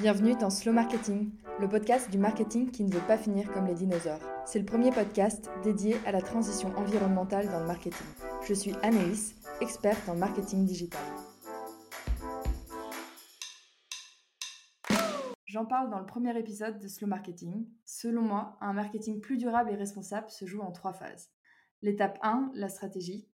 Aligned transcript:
Bienvenue 0.00 0.34
dans 0.34 0.50
Slow 0.50 0.72
Marketing, 0.72 1.30
le 1.60 1.68
podcast 1.68 2.10
du 2.10 2.18
marketing 2.18 2.72
qui 2.72 2.82
ne 2.82 2.92
veut 2.92 3.06
pas 3.06 3.16
finir 3.16 3.48
comme 3.52 3.68
les 3.68 3.74
dinosaures. 3.74 4.18
C'est 4.44 4.58
le 4.58 4.64
premier 4.64 4.90
podcast 4.90 5.48
dédié 5.62 5.94
à 6.04 6.10
la 6.10 6.20
transition 6.20 6.76
environnementale 6.76 7.46
dans 7.46 7.60
le 7.60 7.66
marketing. 7.66 8.06
Je 8.44 8.54
suis 8.54 8.74
Anaïs, 8.82 9.36
experte 9.60 10.08
en 10.08 10.16
marketing 10.16 10.66
digital. 10.66 11.00
J'en 15.46 15.64
parle 15.64 15.90
dans 15.90 16.00
le 16.00 16.06
premier 16.06 16.36
épisode 16.36 16.80
de 16.80 16.88
Slow 16.88 17.06
Marketing. 17.06 17.64
Selon 17.84 18.22
moi, 18.22 18.58
un 18.60 18.72
marketing 18.72 19.20
plus 19.20 19.38
durable 19.38 19.70
et 19.70 19.76
responsable 19.76 20.28
se 20.28 20.44
joue 20.44 20.60
en 20.60 20.72
trois 20.72 20.92
phases. 20.92 21.30
L'étape 21.82 22.18
1, 22.20 22.50
la 22.54 22.68
stratégie. 22.68 23.28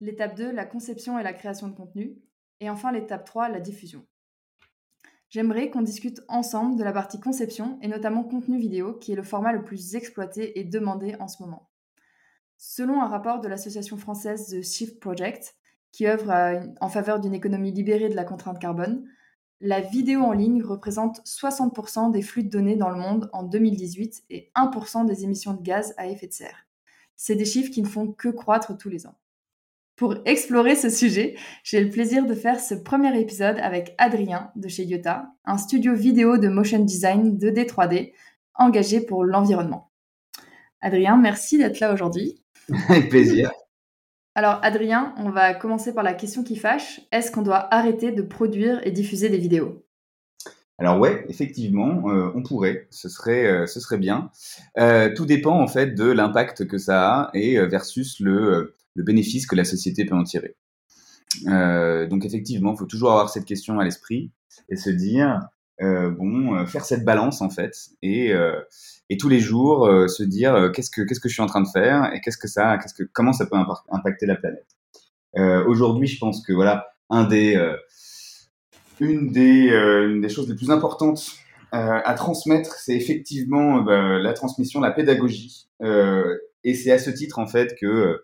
L'étape 0.00 0.36
2, 0.36 0.52
la 0.52 0.66
conception 0.66 1.18
et 1.18 1.24
la 1.24 1.32
création 1.32 1.66
de 1.66 1.74
contenu. 1.74 2.16
Et 2.60 2.70
enfin 2.70 2.92
l'étape 2.92 3.24
3, 3.24 3.48
la 3.48 3.58
diffusion. 3.58 4.06
J'aimerais 5.28 5.70
qu'on 5.70 5.82
discute 5.82 6.22
ensemble 6.28 6.78
de 6.78 6.84
la 6.84 6.92
partie 6.92 7.20
conception 7.20 7.78
et 7.82 7.88
notamment 7.88 8.22
contenu 8.22 8.58
vidéo, 8.58 8.94
qui 8.94 9.12
est 9.12 9.16
le 9.16 9.22
format 9.22 9.52
le 9.52 9.64
plus 9.64 9.96
exploité 9.96 10.58
et 10.58 10.64
demandé 10.64 11.16
en 11.18 11.28
ce 11.28 11.42
moment. 11.42 11.68
Selon 12.56 13.02
un 13.02 13.08
rapport 13.08 13.40
de 13.40 13.48
l'association 13.48 13.96
française 13.96 14.48
The 14.48 14.62
Shift 14.62 15.00
Project, 15.00 15.56
qui 15.92 16.06
œuvre 16.06 16.32
en 16.80 16.88
faveur 16.88 17.20
d'une 17.20 17.34
économie 17.34 17.72
libérée 17.72 18.08
de 18.08 18.14
la 18.14 18.24
contrainte 18.24 18.58
carbone, 18.58 19.06
la 19.60 19.80
vidéo 19.80 20.20
en 20.22 20.32
ligne 20.32 20.62
représente 20.62 21.20
60% 21.24 22.12
des 22.12 22.22
flux 22.22 22.44
de 22.44 22.50
données 22.50 22.76
dans 22.76 22.90
le 22.90 23.00
monde 23.00 23.30
en 23.32 23.42
2018 23.42 24.24
et 24.28 24.50
1% 24.54 25.06
des 25.06 25.24
émissions 25.24 25.54
de 25.54 25.62
gaz 25.62 25.94
à 25.96 26.06
effet 26.06 26.26
de 26.26 26.32
serre. 26.32 26.66
C'est 27.16 27.36
des 27.36 27.46
chiffres 27.46 27.70
qui 27.70 27.80
ne 27.82 27.88
font 27.88 28.12
que 28.12 28.28
croître 28.28 28.76
tous 28.76 28.90
les 28.90 29.06
ans. 29.06 29.16
Pour 29.96 30.16
explorer 30.26 30.76
ce 30.76 30.90
sujet, 30.90 31.36
j'ai 31.64 31.82
le 31.82 31.88
plaisir 31.88 32.26
de 32.26 32.34
faire 32.34 32.60
ce 32.60 32.74
premier 32.74 33.18
épisode 33.18 33.56
avec 33.60 33.94
Adrien 33.96 34.50
de 34.54 34.68
chez 34.68 34.84
Yota, 34.84 35.28
un 35.46 35.56
studio 35.56 35.94
vidéo 35.94 36.36
de 36.36 36.48
motion 36.48 36.80
design 36.80 37.38
2D 37.38 37.66
3D 37.66 38.12
engagé 38.54 39.00
pour 39.00 39.24
l'environnement. 39.24 39.90
Adrien, 40.82 41.16
merci 41.16 41.56
d'être 41.56 41.80
là 41.80 41.94
aujourd'hui. 41.94 42.44
Avec 42.90 43.08
plaisir. 43.08 43.50
Alors 44.34 44.58
Adrien, 44.62 45.14
on 45.16 45.30
va 45.30 45.54
commencer 45.54 45.94
par 45.94 46.04
la 46.04 46.12
question 46.12 46.44
qui 46.44 46.56
fâche. 46.56 47.00
Est-ce 47.10 47.32
qu'on 47.32 47.40
doit 47.40 47.72
arrêter 47.74 48.12
de 48.12 48.20
produire 48.20 48.86
et 48.86 48.90
diffuser 48.90 49.30
des 49.30 49.38
vidéos? 49.38 49.82
Alors 50.78 51.00
ouais, 51.00 51.24
effectivement, 51.30 52.10
euh, 52.10 52.30
on 52.34 52.42
pourrait, 52.42 52.86
ce 52.90 53.08
serait, 53.08 53.46
euh, 53.46 53.66
ce 53.66 53.80
serait 53.80 53.96
bien. 53.96 54.30
Euh, 54.78 55.08
tout 55.14 55.24
dépend 55.24 55.58
en 55.58 55.68
fait 55.68 55.94
de 55.94 56.04
l'impact 56.04 56.66
que 56.66 56.76
ça 56.76 57.08
a 57.08 57.30
et 57.32 57.58
versus 57.66 58.20
le, 58.20 58.75
le 58.96 59.04
bénéfice 59.04 59.46
que 59.46 59.54
la 59.54 59.64
société 59.64 60.04
peut 60.04 60.16
en 60.16 60.24
tirer. 60.24 60.56
Euh, 61.48 62.06
donc 62.06 62.24
effectivement, 62.24 62.72
il 62.72 62.78
faut 62.78 62.86
toujours 62.86 63.10
avoir 63.12 63.28
cette 63.28 63.44
question 63.44 63.78
à 63.78 63.84
l'esprit 63.84 64.30
et 64.68 64.76
se 64.76 64.90
dire, 64.90 65.40
euh, 65.82 66.10
bon, 66.10 66.54
euh, 66.54 66.66
faire 66.66 66.84
cette 66.84 67.04
balance 67.04 67.42
en 67.42 67.50
fait, 67.50 67.74
et, 68.02 68.32
et 69.10 69.16
tous 69.16 69.28
les 69.28 69.40
jours 69.40 69.88
se 70.08 70.22
dire 70.22 70.70
qu'est-ce 70.74 70.90
que 70.90 71.02
qu'est-ce 71.02 71.20
que 71.20 71.28
je 71.28 71.34
suis 71.34 71.42
en 71.42 71.46
train 71.46 71.60
de 71.60 71.68
faire 71.68 72.12
et 72.12 72.20
qu'est-ce 72.20 72.38
que 72.38 72.48
ça, 72.48 72.78
qu'est-ce 72.78 72.94
que 72.94 73.04
comment 73.04 73.32
ça 73.32 73.46
peut 73.46 73.56
impacter 73.90 74.26
la 74.26 74.36
planète. 74.36 74.66
Aujourd'hui, 75.66 76.08
je 76.08 76.18
pense 76.18 76.44
que 76.44 76.52
voilà, 76.52 76.88
un 77.10 77.24
des 77.24 77.60
une 79.00 79.30
des 79.30 79.68
une 79.68 80.20
des 80.20 80.28
choses 80.28 80.48
les 80.48 80.56
plus 80.56 80.70
importantes 80.70 81.32
à 81.72 82.14
transmettre, 82.14 82.74
c'est 82.76 82.96
effectivement 82.96 83.82
bah, 83.82 84.18
la 84.18 84.32
transmission, 84.32 84.80
la 84.80 84.92
pédagogie, 84.92 85.68
et 86.64 86.74
c'est 86.74 86.90
à 86.90 86.98
ce 86.98 87.10
titre 87.10 87.38
en 87.38 87.46
fait 87.46 87.76
que 87.78 88.22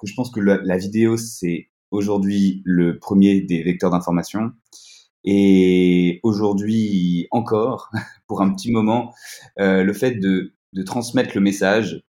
que 0.00 0.06
je 0.06 0.14
pense 0.14 0.30
que 0.30 0.40
la, 0.40 0.78
vidéo, 0.78 1.16
c'est 1.16 1.68
aujourd'hui 1.90 2.62
le 2.64 2.98
premier 2.98 3.40
des 3.42 3.62
vecteurs 3.62 3.90
d'information. 3.90 4.52
Et 5.24 6.20
aujourd'hui 6.22 7.28
encore, 7.30 7.90
pour 8.26 8.40
un 8.40 8.52
petit 8.52 8.72
moment, 8.72 9.14
euh, 9.58 9.84
le 9.84 9.92
fait 9.92 10.12
de, 10.12 10.54
de, 10.72 10.82
transmettre 10.82 11.32
le 11.34 11.42
message, 11.42 12.02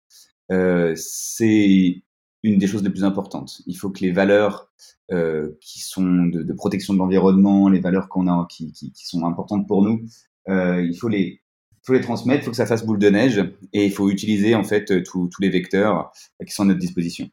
euh, 0.53 0.95
c'est 0.97 2.03
une 2.43 2.59
des 2.59 2.67
choses 2.67 2.85
les 2.85 2.91
plus 2.91 3.05
importantes. 3.05 3.63
Il 3.67 3.77
faut 3.77 3.91
que 3.91 4.01
les 4.01 4.13
valeurs 4.13 4.71
euh, 5.11 5.59
qui 5.61 5.81
sont 5.81 6.27
de, 6.27 6.53
protection 6.53 6.95
de 6.95 6.99
l'environnement, 6.99 7.69
les 7.69 7.81
valeurs 7.81 8.09
qu'on 8.09 8.29
a, 8.29 8.47
qui, 8.49 8.73
qui, 8.73 9.07
sont 9.07 9.27
importantes 9.27 9.67
pour 9.67 9.83
nous, 9.83 10.03
il 10.49 10.97
faut 10.99 11.09
les, 11.09 11.43
faut 11.83 11.93
les 11.93 12.01
transmettre, 12.01 12.43
il 12.43 12.45
faut 12.45 12.51
que 12.53 12.57
ça 12.57 12.67
fasse 12.67 12.87
boule 12.87 12.99
de 12.99 13.11
neige, 13.11 13.45
et 13.73 13.85
il 13.85 13.93
faut 13.93 14.09
utiliser 14.09 14.55
en 14.55 14.65
fait 14.65 15.03
tous 15.03 15.29
les 15.41 15.51
vecteurs 15.51 16.13
qui 16.47 16.53
sont 16.53 16.63
à 16.63 16.67
notre 16.67 16.81
disposition. 16.81 17.29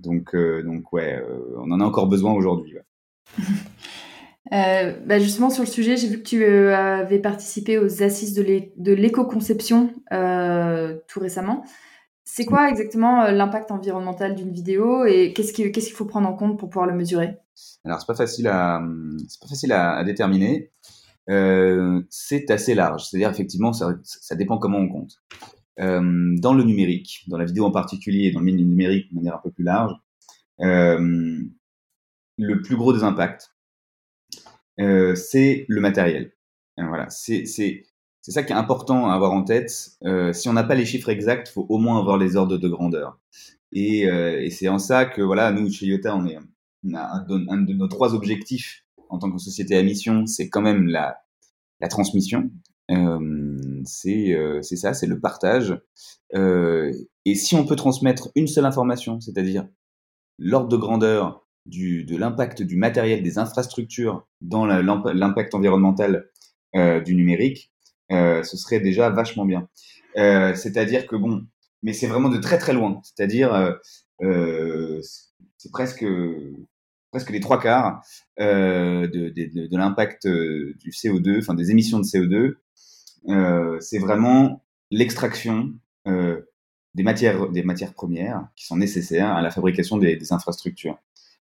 Donc, 0.00 0.34
euh, 0.34 0.62
donc 0.62 0.92
ouais, 0.92 1.16
euh, 1.16 1.56
on 1.58 1.70
en 1.70 1.80
a 1.80 1.84
encore 1.84 2.08
besoin 2.08 2.32
aujourd'hui. 2.32 2.76
Euh, 4.52 4.98
bah 5.06 5.20
justement, 5.20 5.48
sur 5.48 5.62
le 5.62 5.68
sujet, 5.68 5.96
j'ai 5.96 6.08
vu 6.08 6.16
que 6.16 6.28
tu 6.28 6.44
avais 6.44 7.20
participé 7.20 7.78
aux 7.78 8.02
assises 8.02 8.34
de 8.34 8.92
l'éco-conception 8.92 9.94
tout 11.06 11.20
récemment. 11.20 11.62
C'est 12.24 12.46
quoi 12.46 12.68
exactement 12.68 13.30
l'impact 13.30 13.70
environnemental 13.70 14.34
d'une 14.34 14.50
vidéo 14.50 15.04
et 15.04 15.34
qu'est-ce 15.34 15.52
qu'il 15.52 15.92
faut 15.92 16.06
prendre 16.06 16.28
en 16.28 16.32
compte 16.32 16.58
pour 16.58 16.68
pouvoir 16.68 16.88
le 16.88 16.96
mesurer? 16.96 17.36
Alors, 17.84 18.00
c'est 18.00 18.06
pas 18.08 18.16
facile 18.16 18.48
à, 18.48 18.82
pas 19.40 19.46
facile 19.46 19.70
à, 19.70 19.92
à 19.92 20.02
déterminer. 20.02 20.72
c'est 21.28 22.50
assez 22.50 22.74
large. 22.74 23.04
C'est-à-dire, 23.04 23.30
effectivement, 23.30 23.72
ça, 23.72 23.98
ça, 24.02 24.34
dépend 24.34 24.58
comment 24.58 24.78
on 24.78 24.88
compte. 24.88 25.12
Euh, 25.80 26.36
dans 26.38 26.52
le 26.52 26.62
numérique, 26.62 27.24
dans 27.28 27.38
la 27.38 27.46
vidéo 27.46 27.64
en 27.64 27.70
particulier 27.70 28.26
et 28.26 28.32
dans 28.32 28.40
le 28.40 28.46
milieu 28.46 28.64
numérique 28.64 29.08
de 29.10 29.14
manière 29.14 29.36
un 29.36 29.40
peu 29.42 29.50
plus 29.50 29.64
large, 29.64 29.92
euh, 30.60 31.38
le 32.36 32.62
plus 32.62 32.76
gros 32.76 32.92
des 32.92 33.02
impacts, 33.02 33.54
euh, 34.78 35.14
c'est 35.14 35.64
le 35.68 35.80
matériel. 35.80 36.32
voilà, 36.76 37.08
c'est 37.08 37.44
ça 37.46 38.42
qui 38.42 38.52
est 38.52 38.56
important 38.56 39.10
à 39.10 39.14
avoir 39.14 39.32
en 39.32 39.42
tête. 39.42 39.70
Si 40.32 40.48
on 40.48 40.52
n'a 40.52 40.64
pas 40.64 40.74
les 40.74 40.84
chiffres 40.84 41.08
exacts, 41.08 41.48
il 41.48 41.52
faut 41.52 41.66
au 41.68 41.78
moins 41.78 41.98
avoir 41.98 42.18
les 42.18 42.36
ordres 42.36 42.58
de 42.58 42.68
grandeur. 42.68 43.18
Et, 43.72 44.00
et 44.02 44.50
c'est 44.50 44.68
en 44.68 44.78
ça 44.78 45.06
que 45.06 45.22
voilà, 45.22 45.52
nous 45.52 45.70
chez 45.70 45.86
Iota, 45.86 46.14
on 46.16 46.26
est 46.26 46.36
un, 46.36 46.44
un, 46.94 47.62
de 47.62 47.72
nos 47.72 47.88
trois 47.88 48.14
objectifs 48.14 48.84
en 49.08 49.18
tant 49.18 49.30
que 49.30 49.38
société 49.38 49.76
à 49.76 49.82
mission, 49.82 50.26
c'est 50.26 50.48
quand 50.48 50.62
même 50.62 50.86
la, 50.86 51.18
la 51.80 51.88
transmission. 51.88 52.50
C'est 53.84 54.76
ça, 54.76 54.94
c'est 54.94 55.06
le 55.06 55.20
partage. 55.20 55.78
Et 56.34 57.34
si 57.34 57.54
on 57.54 57.66
peut 57.66 57.76
transmettre 57.76 58.30
une 58.34 58.46
seule 58.46 58.66
information, 58.66 59.20
c'est-à-dire 59.20 59.66
l'ordre 60.38 60.68
de 60.68 60.76
grandeur 60.76 61.46
du, 61.66 62.04
de 62.04 62.16
l'impact 62.16 62.62
du 62.62 62.76
matériel, 62.76 63.22
des 63.22 63.38
infrastructures 63.38 64.26
dans 64.40 64.66
l'impact 64.66 65.54
environnemental 65.54 66.28
euh, 66.74 67.00
du 67.00 67.14
numérique, 67.14 67.72
euh, 68.10 68.42
ce 68.42 68.56
serait 68.56 68.80
déjà 68.80 69.10
vachement 69.10 69.44
bien. 69.44 69.68
Euh, 70.16 70.54
c'est-à-dire 70.54 71.06
que 71.06 71.16
bon, 71.16 71.46
mais 71.82 71.92
c'est 71.92 72.06
vraiment 72.06 72.28
de 72.28 72.38
très 72.38 72.58
très 72.58 72.72
loin. 72.72 73.00
C'est-à-dire, 73.02 73.78
c'est 74.20 75.70
presque 75.70 76.04
presque 77.10 77.30
les 77.30 77.40
trois 77.40 77.60
quarts 77.60 78.02
de, 78.38 79.06
de, 79.06 79.28
de, 79.28 79.66
de 79.66 79.76
l'impact 79.76 80.26
du 80.26 80.90
CO2, 80.90 81.38
enfin 81.38 81.54
des 81.54 81.70
émissions 81.70 81.98
de 81.98 82.04
CO2, 82.04 82.54
euh, 83.28 83.78
c'est 83.80 83.98
vraiment 83.98 84.62
l'extraction 84.90 85.72
euh, 86.06 86.40
des 86.94 87.02
matières, 87.02 87.48
des 87.50 87.62
matières 87.62 87.94
premières 87.94 88.48
qui 88.56 88.66
sont 88.66 88.76
nécessaires 88.76 89.32
à 89.32 89.42
la 89.42 89.50
fabrication 89.50 89.98
des, 89.98 90.16
des 90.16 90.32
infrastructures. 90.32 90.98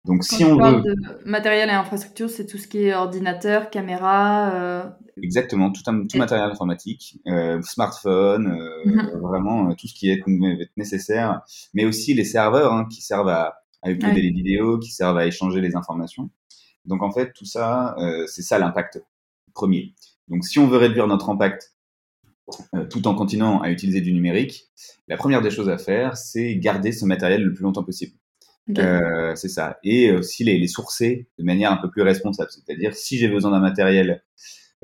Donc, 0.04 0.20
Quand 0.20 0.36
si 0.36 0.44
on 0.44 0.56
veut. 0.56 0.82
De 0.82 0.94
matériel 1.24 1.68
et 1.68 1.72
infrastructure, 1.72 2.30
c'est 2.30 2.46
tout 2.46 2.58
ce 2.58 2.68
qui 2.68 2.78
est 2.78 2.94
ordinateur, 2.94 3.70
caméra. 3.70 4.54
Euh... 4.54 4.84
Exactement, 5.20 5.72
tout, 5.72 5.82
un, 5.86 6.06
tout 6.06 6.18
matériel 6.18 6.48
informatique, 6.48 7.18
euh, 7.26 7.60
smartphone, 7.62 8.48
euh, 8.48 8.88
mm-hmm. 8.88 9.18
vraiment 9.18 9.74
tout 9.74 9.88
ce 9.88 9.94
qui 9.94 10.10
est 10.10 10.22
nécessaire, 10.76 11.42
mais 11.74 11.84
aussi 11.84 12.14
les 12.14 12.24
serveurs 12.24 12.72
hein, 12.72 12.86
qui 12.90 13.02
servent 13.02 13.28
à, 13.28 13.56
à 13.82 13.90
uploader 13.90 14.16
ouais. 14.16 14.22
les 14.22 14.30
vidéos, 14.30 14.78
qui 14.78 14.90
servent 14.90 15.18
à 15.18 15.26
échanger 15.26 15.60
les 15.60 15.76
informations. 15.76 16.30
Donc 16.84 17.02
en 17.02 17.10
fait, 17.10 17.32
tout 17.32 17.44
ça, 17.44 17.96
euh, 17.98 18.26
c'est 18.26 18.42
ça 18.42 18.58
l'impact 18.58 19.02
premier. 19.54 19.94
Donc 20.28 20.44
si 20.44 20.58
on 20.58 20.68
veut 20.68 20.78
réduire 20.78 21.06
notre 21.06 21.30
impact 21.30 21.74
euh, 22.74 22.86
tout 22.86 23.08
en 23.08 23.14
continuant 23.14 23.60
à 23.60 23.70
utiliser 23.70 24.00
du 24.00 24.12
numérique, 24.12 24.66
la 25.08 25.16
première 25.16 25.42
des 25.42 25.50
choses 25.50 25.68
à 25.68 25.78
faire, 25.78 26.16
c'est 26.16 26.56
garder 26.56 26.92
ce 26.92 27.04
matériel 27.04 27.42
le 27.42 27.52
plus 27.52 27.62
longtemps 27.62 27.84
possible. 27.84 28.12
Okay. 28.68 28.82
Euh, 28.82 29.34
c'est 29.36 29.48
ça. 29.48 29.78
Et 29.84 30.10
aussi 30.10 30.42
les, 30.42 30.58
les, 30.58 30.66
sourcer 30.66 31.28
de 31.38 31.44
manière 31.44 31.70
un 31.70 31.76
peu 31.76 31.88
plus 31.88 32.02
responsable. 32.02 32.50
C'est-à-dire, 32.50 32.94
si 32.94 33.16
j'ai 33.16 33.28
besoin 33.28 33.52
d'un 33.52 33.60
matériel 33.60 34.24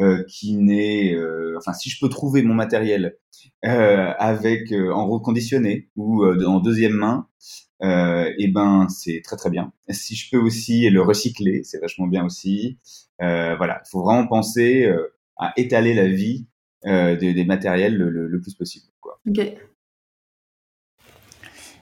euh, 0.00 0.24
qui 0.26 0.56
n'est, 0.56 1.14
euh, 1.14 1.54
enfin, 1.58 1.74
si 1.74 1.90
je 1.90 1.98
peux 2.00 2.08
trouver 2.08 2.42
mon 2.42 2.54
matériel 2.54 3.18
euh, 3.66 4.10
avec 4.18 4.72
en 4.72 5.06
reconditionné 5.06 5.90
ou 5.96 6.24
en 6.24 6.60
deuxième 6.60 6.94
main, 6.94 7.28
et 7.82 8.34
eh 8.38 8.48
ben 8.48 8.88
c'est 8.88 9.20
très 9.24 9.36
très 9.36 9.50
bien. 9.50 9.72
Si 9.90 10.14
je 10.14 10.30
peux 10.30 10.38
aussi 10.38 10.88
le 10.88 11.02
recycler, 11.02 11.62
c'est 11.64 11.80
vachement 11.80 12.06
bien 12.06 12.24
aussi. 12.24 12.78
voilà, 13.18 13.82
il 13.84 13.90
faut 13.90 14.02
vraiment 14.02 14.26
penser 14.26 14.88
à 15.36 15.52
étaler 15.56 15.94
la 15.94 16.06
vie 16.06 16.46
euh, 16.86 17.16
des, 17.16 17.32
des, 17.32 17.44
matériels 17.44 17.96
le, 17.96 18.10
le, 18.10 18.26
le, 18.26 18.40
plus 18.40 18.54
possible. 18.54 18.86
Quoi. 19.00 19.20
Ok. 19.28 19.38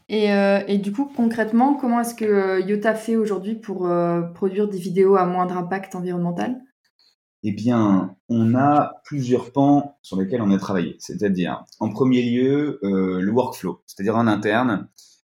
Et, 0.09 0.33
euh, 0.33 0.61
et, 0.67 0.79
du 0.79 0.93
coup, 0.93 1.11
concrètement, 1.17 1.75
comment 1.75 2.01
est-ce 2.01 2.15
que 2.15 2.25
euh, 2.25 2.61
Yota 2.61 2.95
fait 2.95 3.17
aujourd'hui 3.17 3.55
pour 3.55 3.87
euh, 3.87 4.23
produire 4.23 4.69
des 4.69 4.79
vidéos 4.79 5.17
à 5.17 5.25
moindre 5.25 5.57
impact 5.57 5.95
environnemental? 5.95 6.61
Eh 7.45 7.53
bien, 7.53 8.17
on 8.29 8.55
a 8.55 9.01
plusieurs 9.05 9.53
pans 9.53 9.97
sur 10.03 10.21
lesquels 10.21 10.43
on 10.43 10.51
a 10.51 10.59
travaillé. 10.59 10.97
C'est-à-dire, 10.99 11.65
en 11.79 11.89
premier 11.89 12.23
lieu, 12.23 12.81
euh, 12.83 13.21
le 13.21 13.31
workflow. 13.31 13.83
C'est-à-dire 13.87 14.17
en 14.17 14.27
interne, 14.27 14.89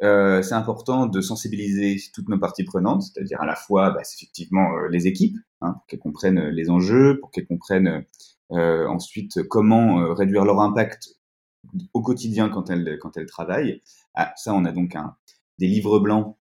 euh, 0.04 0.42
c'est 0.42 0.56
important 0.56 1.06
de 1.06 1.22
sensibiliser 1.22 1.98
toutes 2.14 2.30
nos 2.30 2.38
parties 2.38 2.64
prenantes, 2.64 3.04
c'est-à-dire 3.04 3.42
à 3.42 3.46
la 3.46 3.56
fois, 3.56 3.92
bah, 3.92 4.02
effectivement, 4.02 4.76
euh, 4.76 4.90
les 4.90 5.08
équipes, 5.08 5.38
hein, 5.62 5.74
pour 5.74 5.86
qu'elles 5.88 6.00
comprennent 6.00 6.50
les 6.50 6.70
enjeux, 6.70 7.20
pour 7.20 7.32
qu'elles 7.32 7.48
comprennent 7.48 8.06
euh, 8.52 8.88
ensuite 8.88 9.44
comment 9.44 10.02
euh, 10.02 10.14
réduire 10.14 10.46
leur 10.46 10.60
impact 10.60 11.16
au 11.94 12.02
quotidien 12.02 12.50
quand 12.50 12.70
elles, 12.70 13.00
quand 13.02 13.18
elles 13.18 13.26
travaillent. 13.26 13.82
Ah, 14.14 14.34
ça, 14.36 14.54
on 14.54 14.66
a 14.66 14.72
donc 14.72 14.96
des 15.60 15.68
livres 15.68 16.00
blancs 16.00 16.36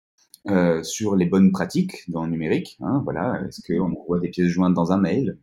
euh, 0.50 0.84
sur 0.84 1.16
les 1.16 1.26
bonnes 1.26 1.52
pratiques 1.52 2.10
dans 2.10 2.26
le 2.26 2.32
numérique. 2.32 2.78
Hein, 2.82 3.02
voilà, 3.04 3.42
est-ce 3.48 3.62
qu'on 3.62 3.94
envoie 3.94 4.20
des 4.20 4.30
pièces 4.30 4.50
jointes 4.50 4.74
dans 4.74 4.92
un 4.92 4.98
mail? 4.98 5.38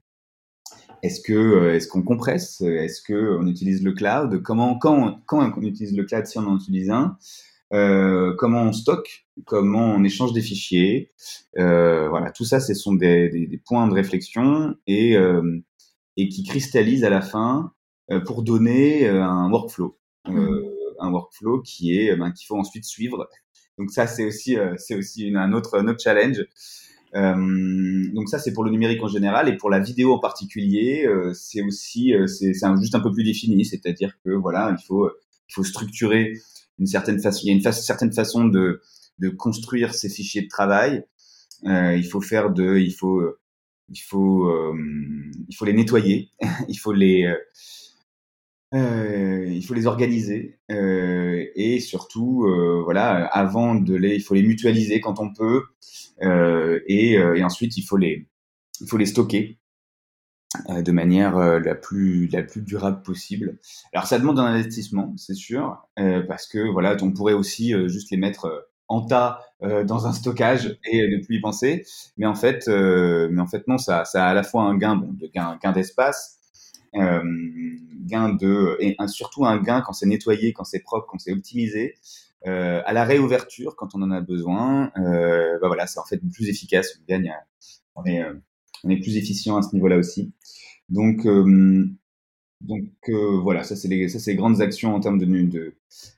Est-ce 1.03 1.23
que 1.23 1.33
euh, 1.33 1.75
est-ce 1.75 1.89
qu'on 1.89 2.03
compresse? 2.03 2.61
Est-ce 2.61 3.01
que 3.01 3.39
on 3.41 3.47
utilise 3.47 3.83
le 3.83 3.93
cloud? 3.93 4.43
Comment 4.43 4.79
quand 4.79 5.21
quand 5.25 5.53
on 5.57 5.63
utilise 5.63 5.97
le 5.97 6.05
cloud 6.05 6.27
si 6.27 6.39
on 6.39 6.47
en 6.47 6.57
utilise 6.57 6.91
un? 6.91 7.17
Euh, 7.73 8.35
Comment 8.37 8.63
on 8.63 8.73
stocke 8.73 9.27
Comment 9.47 9.95
on 9.95 10.05
échange 10.05 10.33
des 10.33 10.43
fichiers 10.43 11.13
euh, 11.59 12.09
Voilà, 12.09 12.31
tout 12.31 12.45
ça, 12.45 12.61
ce 12.61 12.75
sont 12.75 12.95
des, 12.95 13.29
des, 13.29 13.47
des, 13.47 13.59
points 13.59 13.87
de 13.89 13.95
réflexion 13.95 14.75
et 14.87 15.17
euh, 15.17 15.61
et 16.17 16.29
qui 16.29 16.43
cristallisent 16.45 17.05
à 17.05 17.11
la 17.11 17.21
fin 17.23 17.73
euh, 18.11 18.21
pour 18.21 18.43
donner 18.43 19.09
un 19.09 19.51
workflow. 19.51 19.97
Mmh. 20.29 20.49
un 20.99 21.11
workflow 21.11 21.63
qui 21.63 21.97
est 21.97 22.15
ben, 22.15 22.31
qu'il 22.31 22.47
faut 22.47 22.59
ensuite 22.59 22.85
suivre 22.85 23.27
donc 23.81 23.91
ça, 23.91 24.07
c'est 24.07 24.27
aussi, 24.27 24.59
euh, 24.59 24.75
c'est 24.77 24.95
aussi 24.95 25.27
une, 25.27 25.39
un, 25.39 25.55
autre, 25.55 25.79
un 25.79 25.89
autre 25.89 26.01
challenge. 26.03 26.45
Euh, 27.15 28.05
donc 28.13 28.29
ça, 28.29 28.39
c'est 28.39 28.53
pour 28.53 28.63
le 28.63 28.71
numérique 28.71 29.03
en 29.03 29.09
général 29.09 29.49
et 29.49 29.57
pour 29.57 29.71
la 29.71 29.81
vidéo 29.81 30.13
en 30.13 30.19
particulier, 30.19 31.07
euh, 31.07 31.33
c'est 31.33 31.63
aussi, 31.63 32.15
euh, 32.15 32.27
c'est 32.27 32.53
juste 32.53 32.95
un 32.95 33.01
peu 33.01 33.11
plus 33.11 33.25
défini, 33.25 33.65
c'est-à-dire 33.65 34.13
que 34.23 34.31
voilà, 34.33 34.77
il 34.79 34.85
faut, 34.85 35.11
il 35.49 35.55
faut 35.55 35.65
structurer 35.65 36.35
une 36.81 36.87
certaine 36.87 37.21
façon, 37.21 37.41
il 37.45 37.49
y 37.49 37.51
a 37.51 37.55
une 37.55 37.73
certaine 37.73 38.13
façon 38.13 38.47
de, 38.47 38.81
construire 39.39 39.95
ces 39.95 40.09
fichiers 40.09 40.43
de 40.43 40.49
travail. 40.49 41.05
Euh, 41.67 41.95
il 41.97 42.05
faut 42.05 42.21
les 45.67 45.73
nettoyer, 45.75 46.31
il 46.69 46.79
faut 46.79 46.93
les 46.93 47.33
euh, 48.75 49.47
il 49.49 49.65
faut 49.65 49.75
les 49.75 49.87
organiser 49.87 50.59
euh, 50.71 51.45
et 51.55 51.81
surtout, 51.81 52.45
euh, 52.47 52.85
avant 52.95 53.75
de 53.75 53.95
les, 53.95 54.15
il 54.15 54.23
faut 54.23 54.35
les 54.35 54.43
mutualiser 54.43 55.01
quand 55.01 55.19
on 55.19 55.33
peut 55.33 55.65
euh, 56.23 56.81
et, 56.87 57.19
euh, 57.19 57.43
ensuite 57.45 57.77
il 57.77 57.83
faut 57.83 57.97
les, 57.97 58.29
il 58.81 58.87
faut 58.89 58.97
les 58.97 59.07
stocker 59.07 59.59
euh, 59.59 59.70
de 60.69 60.91
manière 60.91 61.39
la 61.39 61.75
plus, 61.77 62.27
la 62.29 62.43
plus 62.43 62.63
durable 62.63 63.03
possible. 63.03 63.59
Alors 63.93 64.07
ça 64.07 64.19
demande 64.19 64.39
un 64.41 64.47
investissement, 64.47 65.15
c'est 65.17 65.35
sûr, 65.35 65.87
parce 66.27 66.49
que 66.49 66.71
voilà, 66.71 66.97
on 67.03 67.13
pourrait 67.13 67.35
aussi 67.35 67.73
juste 67.89 68.11
les 68.11 68.17
mettre 68.17 68.69
en 68.89 69.03
tas 69.03 69.41
dans 69.61 70.09
un 70.09 70.13
stockage 70.13 70.77
et 70.85 71.07
ne 71.07 71.25
plus 71.25 71.37
y 71.37 71.41
penser, 71.41 71.87
mais 72.17 72.27
en 72.27 72.35
fait, 72.35 72.67
mais 72.67 73.41
en 73.41 73.47
fait 73.47 73.69
non, 73.69 73.79
ça, 73.79 74.03
a 74.03 74.23
à 74.25 74.35
la 74.35 74.43
fois 74.43 74.65
un 74.65 74.77
gain, 74.77 74.97
de 74.97 75.29
gain, 75.29 75.73
d'espace 75.73 76.41
euh, 76.97 77.23
gain 78.07 78.31
de 78.31 78.77
et 78.81 78.97
surtout 79.07 79.47
un 79.47 79.59
gain 79.59 79.81
quand 79.81 79.93
c'est 79.93 80.07
nettoyé, 80.07 80.53
quand 80.53 80.65
c'est 80.65 80.81
propre, 80.81 81.07
quand 81.09 81.19
c'est 81.19 81.33
optimisé. 81.33 81.97
Euh, 82.47 82.81
à 82.87 82.93
la 82.93 83.05
réouverture, 83.05 83.77
quand 83.77 83.95
on 83.95 84.03
en 84.03 84.11
a 84.11 84.21
besoin, 84.23 84.91
euh, 84.97 85.59
bah 85.61 85.67
voilà, 85.67 85.87
c'est 85.87 86.01
en 86.01 86.05
fait 86.05 86.19
plus 86.19 86.49
efficace. 86.49 86.99
On 86.99 87.05
gagne, 87.07 87.35
on 87.95 88.05
est, 88.05 88.23
euh, 88.23 88.35
on 88.85 88.91
est 88.91 89.01
plus 89.01 89.17
efficient 89.17 89.57
à 89.57 89.63
ce 89.63 89.75
niveau-là 89.75 89.99
aussi. 89.99 90.33
Donc, 90.89 91.27
euh, 91.27 91.87
donc 92.61 92.89
euh, 93.09 93.41
voilà, 93.43 93.63
ça 93.63 93.77
c'est 93.77 93.89
les, 93.89 94.09
ça 94.09 94.19
les 94.31 94.37
grandes 94.37 94.61
actions 94.61 94.95
en 94.95 95.01
termes 95.01 95.19
de, 95.19 95.27
de, 95.27 95.75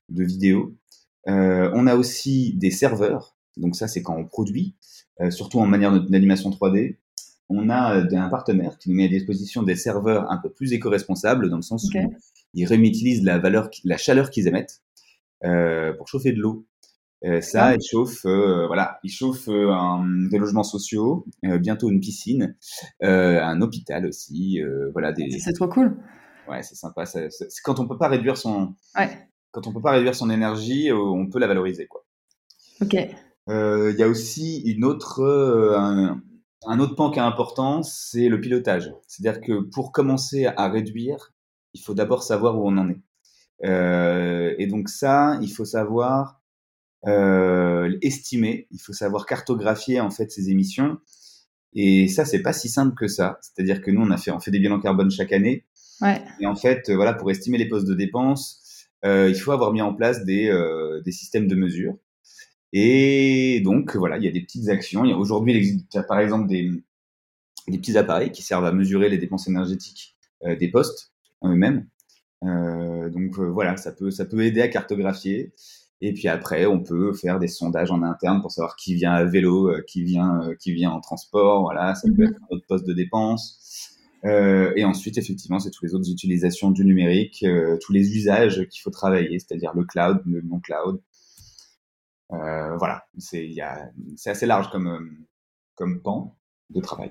de 0.09 0.25
vidéo. 0.25 0.77
on 1.27 1.87
a 1.87 1.97
aussi 1.97 2.55
des 2.55 2.71
serveurs. 2.71 3.37
Donc 3.57 3.77
ça 3.77 3.87
c'est 3.89 4.03
quand 4.03 4.17
on 4.17 4.25
produit, 4.25 4.77
surtout 5.31 5.61
en 5.61 5.67
manière 5.67 6.01
d'animation 6.05 6.51
3D 6.51 6.97
on 7.53 7.69
a 7.69 7.99
euh, 7.99 8.17
un 8.17 8.29
partenaire 8.29 8.79
qui 8.79 8.91
nous 8.91 8.97
met 8.97 9.05
à 9.05 9.09
disposition 9.09 9.63
des 9.63 9.77
serveurs 9.77 10.31
un 10.31 10.39
peu 10.39 10.51
plus 10.51 10.73
éco-responsables 10.73 11.51
dans 11.51 11.57
le 11.57 11.63
sens 11.63 11.87
okay. 11.87 12.05
où 12.05 12.15
ils 12.55 12.67
réutilisent 12.67 13.25
la 13.25 13.39
valeur, 13.39 13.71
la 13.85 13.97
chaleur 13.97 14.31
qu'ils 14.31 14.49
émettent 14.49 14.83
euh, 15.45 15.93
pour 15.95 16.09
chauffer 16.09 16.33
de 16.33 16.41
l'eau. 16.41 16.67
Euh, 17.25 17.41
ça, 17.41 17.67
ah. 17.67 17.75
ils 17.75 17.85
chauffent, 17.85 18.27
euh, 18.27 18.67
voilà, 18.67 18.99
ils 19.05 19.11
chauffent 19.11 19.49
euh, 19.49 19.71
un, 19.71 20.29
des 20.29 20.39
logements 20.39 20.65
sociaux, 20.65 21.25
bientôt 21.43 21.89
une 21.89 22.01
piscine, 22.01 22.57
un 23.01 23.61
hôpital 23.61 24.07
aussi, 24.07 24.61
voilà 24.93 25.13
des. 25.13 25.31
C'est 25.39 25.53
trop 25.53 25.69
cool. 25.69 25.97
Ouais, 26.49 26.63
c'est 26.63 26.75
sympa. 26.75 27.05
Quand 27.63 27.79
on 27.79 27.87
peut 27.87 27.99
pas 27.99 28.09
réduire 28.09 28.37
son, 28.37 28.75
ouais. 28.99 29.29
quand 29.53 29.67
on 29.67 29.73
peut 29.73 29.81
pas 29.81 29.93
réduire 29.93 30.15
son 30.15 30.31
énergie, 30.31 30.91
on 30.93 31.29
peut 31.29 31.39
la 31.39 31.47
valoriser, 31.47 31.87
quoi. 31.87 32.05
Ok. 32.81 32.95
Il 33.49 33.97
y 33.99 34.03
a 34.03 34.09
aussi 34.09 34.61
une 34.63 34.85
autre, 34.85 35.23
un, 35.77 36.21
un 36.67 36.81
autre 36.81 36.95
pan 36.95 37.11
qui 37.11 37.19
est 37.19 37.23
important, 37.23 37.83
c'est 37.83 38.29
le 38.29 38.41
pilotage. 38.41 38.93
C'est-à-dire 39.07 39.41
que 39.41 39.63
pour 39.63 39.93
commencer 39.93 40.47
à 40.47 40.69
réduire, 40.69 41.33
il 41.75 41.81
faut 41.81 41.95
d'abord 41.95 42.23
savoir 42.23 42.59
où 42.59 42.69
on 42.69 42.77
en 42.77 42.89
est. 42.91 43.01
Euh, 43.65 44.55
et 44.59 44.67
donc 44.67 44.89
ça, 44.89 45.39
il 45.41 45.53
faut 45.53 45.65
savoir 45.65 46.42
euh, 47.07 47.97
estimer, 48.03 48.69
il 48.71 48.81
faut 48.81 48.93
savoir 48.93 49.27
cartographier 49.27 50.01
en 50.01 50.11
fait 50.11 50.31
ces 50.31 50.51
émissions. 50.51 50.99
Et 51.75 52.09
ça, 52.09 52.25
c'est 52.25 52.43
pas 52.43 52.53
si 52.53 52.69
simple 52.69 52.95
que 52.95 53.09
ça. 53.09 53.39
C'est-à-dire 53.41 53.81
que 53.81 53.91
nous, 53.91 54.03
on 54.03 54.11
a 54.11 54.19
fait, 54.19 54.31
on 54.31 54.41
fait 54.41 54.51
des 54.51 54.59
bilans 54.59 54.81
carbone 54.81 55.11
chaque 55.11 55.33
année. 55.33 55.65
Ouais. 56.01 56.23
Et 56.41 56.47
en 56.47 56.55
fait, 56.55 56.91
voilà, 56.91 57.15
pour 57.15 57.31
estimer 57.31 57.59
les 57.59 57.69
postes 57.69 57.87
de 57.87 57.95
dépenses, 57.95 58.89
euh, 59.05 59.29
il 59.29 59.35
faut 59.35 59.53
avoir 59.53 59.73
mis 59.73 59.81
en 59.81 59.95
place 59.95 60.25
des, 60.25 60.49
euh, 60.49 61.01
des 61.01 61.13
systèmes 61.13 61.49
de 61.49 61.55
mesure. 61.55 61.97
Et 62.75 63.61
donc, 63.65 63.97
voilà, 63.97 64.19
il 64.19 64.25
y 64.25 64.29
a 64.29 64.31
des 64.31 64.43
petites 64.43 64.69
actions. 64.69 65.03
Aujourd'hui, 65.03 65.53
il 65.53 65.57
existe 65.57 66.07
par 66.07 66.19
exemple 66.21 66.47
des, 66.47 66.71
des 67.69 67.79
petits 67.79 67.97
appareils 67.97 68.33
qui 68.33 68.43
servent 68.43 68.65
à 68.65 68.73
mesurer 68.73 69.09
les 69.09 69.19
dépenses 69.19 69.49
énergétiques 69.49 70.17
euh, 70.45 70.57
des 70.57 70.69
postes 70.69 71.13
en 71.41 71.51
eux-mêmes. 71.51 71.87
Euh, 72.45 73.09
donc 73.11 73.39
euh, 73.39 73.45
voilà, 73.45 73.77
ça 73.77 73.93
peut, 73.93 74.11
ça 74.11 74.25
peut 74.25 74.43
aider 74.43 74.61
à 74.61 74.69
cartographier. 74.69 75.53
Et 76.05 76.13
puis 76.13 76.27
après, 76.27 76.67
on 76.67 76.83
peut 76.83 77.13
faire 77.13 77.39
des 77.39 77.47
sondages 77.47 77.93
en 77.93 78.03
interne 78.03 78.43
pour 78.43 78.51
savoir 78.51 78.75
qui 78.75 78.95
vient 78.95 79.13
à 79.13 79.25
vélo, 79.25 79.71
euh, 79.71 79.83
qui 79.87 80.03
vient, 80.03 80.43
euh, 80.43 80.57
qui 80.57 80.73
vient 80.73 80.91
en 80.91 81.01
transport. 81.01 81.63
Voilà, 81.63 81.95
ça 81.95 82.09
peut 82.09 82.25
-hmm. 82.25 82.29
être 82.29 82.41
un 82.43 82.57
autre 82.57 82.67
poste 82.67 82.87
de 82.87 82.93
dépense. 82.93 83.99
Euh, 84.25 84.73
et 84.77 84.85
ensuite, 84.85 85.17
effectivement, 85.17 85.61
c'est 85.61 85.71
toutes 85.71 85.85
les 85.85 85.95
autres 85.95 86.11
utilisations 86.11 86.73
du 86.73 86.85
numérique, 86.85 87.45
tous 87.85 87.93
les 87.93 88.17
usages 88.17 88.67
qu'il 88.69 88.83
faut 88.83 88.91
travailler, 88.91 89.39
c'est-à-dire 89.39 89.73
le 89.75 89.85
cloud, 89.85 90.21
le 90.27 90.43
non-cloud, 90.43 91.01
euh, 92.33 92.77
voilà, 92.77 93.05
c'est 93.19 93.55
assez 94.27 94.47
large 94.47 94.71
comme, 94.71 95.27
comme 95.75 96.01
pan 96.03 96.37
de 96.71 96.81
travail. 96.81 97.11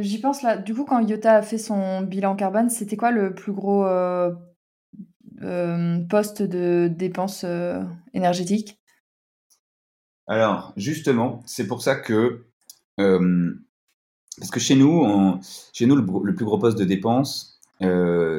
J'y 0.00 0.20
pense 0.20 0.42
là. 0.42 0.56
Du 0.56 0.72
coup, 0.74 0.84
quand 0.84 1.00
Iota 1.00 1.34
a 1.36 1.42
fait 1.42 1.58
son 1.58 2.02
bilan 2.02 2.36
carbone, 2.36 2.70
c'était 2.70 2.96
quoi 2.96 3.10
le 3.10 3.34
plus 3.34 3.52
gros 3.52 3.84
poste 6.08 6.42
de 6.42 6.88
dépenses 6.88 7.44
euh, 7.44 7.82
énergétiques 8.12 8.78
Alors, 10.26 10.72
justement, 10.76 11.42
c'est 11.46 11.66
pour 11.66 11.82
ça 11.82 11.96
que. 11.96 12.46
parce 12.96 14.50
que 14.50 14.60
chez 14.60 14.76
nous, 14.76 15.02
on, 15.04 15.40
chez 15.72 15.86
nous 15.86 15.96
le, 15.96 16.06
le, 16.24 16.34
plus 16.34 16.44
gros 16.44 16.58
poste 16.58 16.78
de 16.78 16.84
dépenses, 16.84 17.60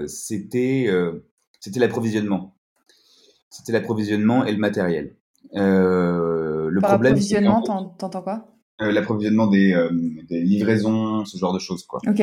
c'était 0.07 0.89
l'approvisionnement. 1.75 2.55
C'était 3.49 3.71
l'approvisionnement 3.71 4.45
et 4.45 4.51
le 4.51 4.57
matériel. 4.57 5.15
Euh, 5.55 6.69
le 6.69 6.81
Par 6.81 6.91
problème, 6.91 7.13
approvisionnement, 7.13 7.61
t'entends 7.97 8.21
quoi? 8.21 8.47
Euh, 8.81 8.91
L'approvisionnement 8.91 9.47
des, 9.47 9.73
euh, 9.73 9.89
des, 10.27 10.41
livraisons, 10.41 11.23
ce 11.23 11.37
genre 11.37 11.53
de 11.53 11.59
choses, 11.59 11.85
quoi. 11.85 12.01
Ok. 12.07 12.19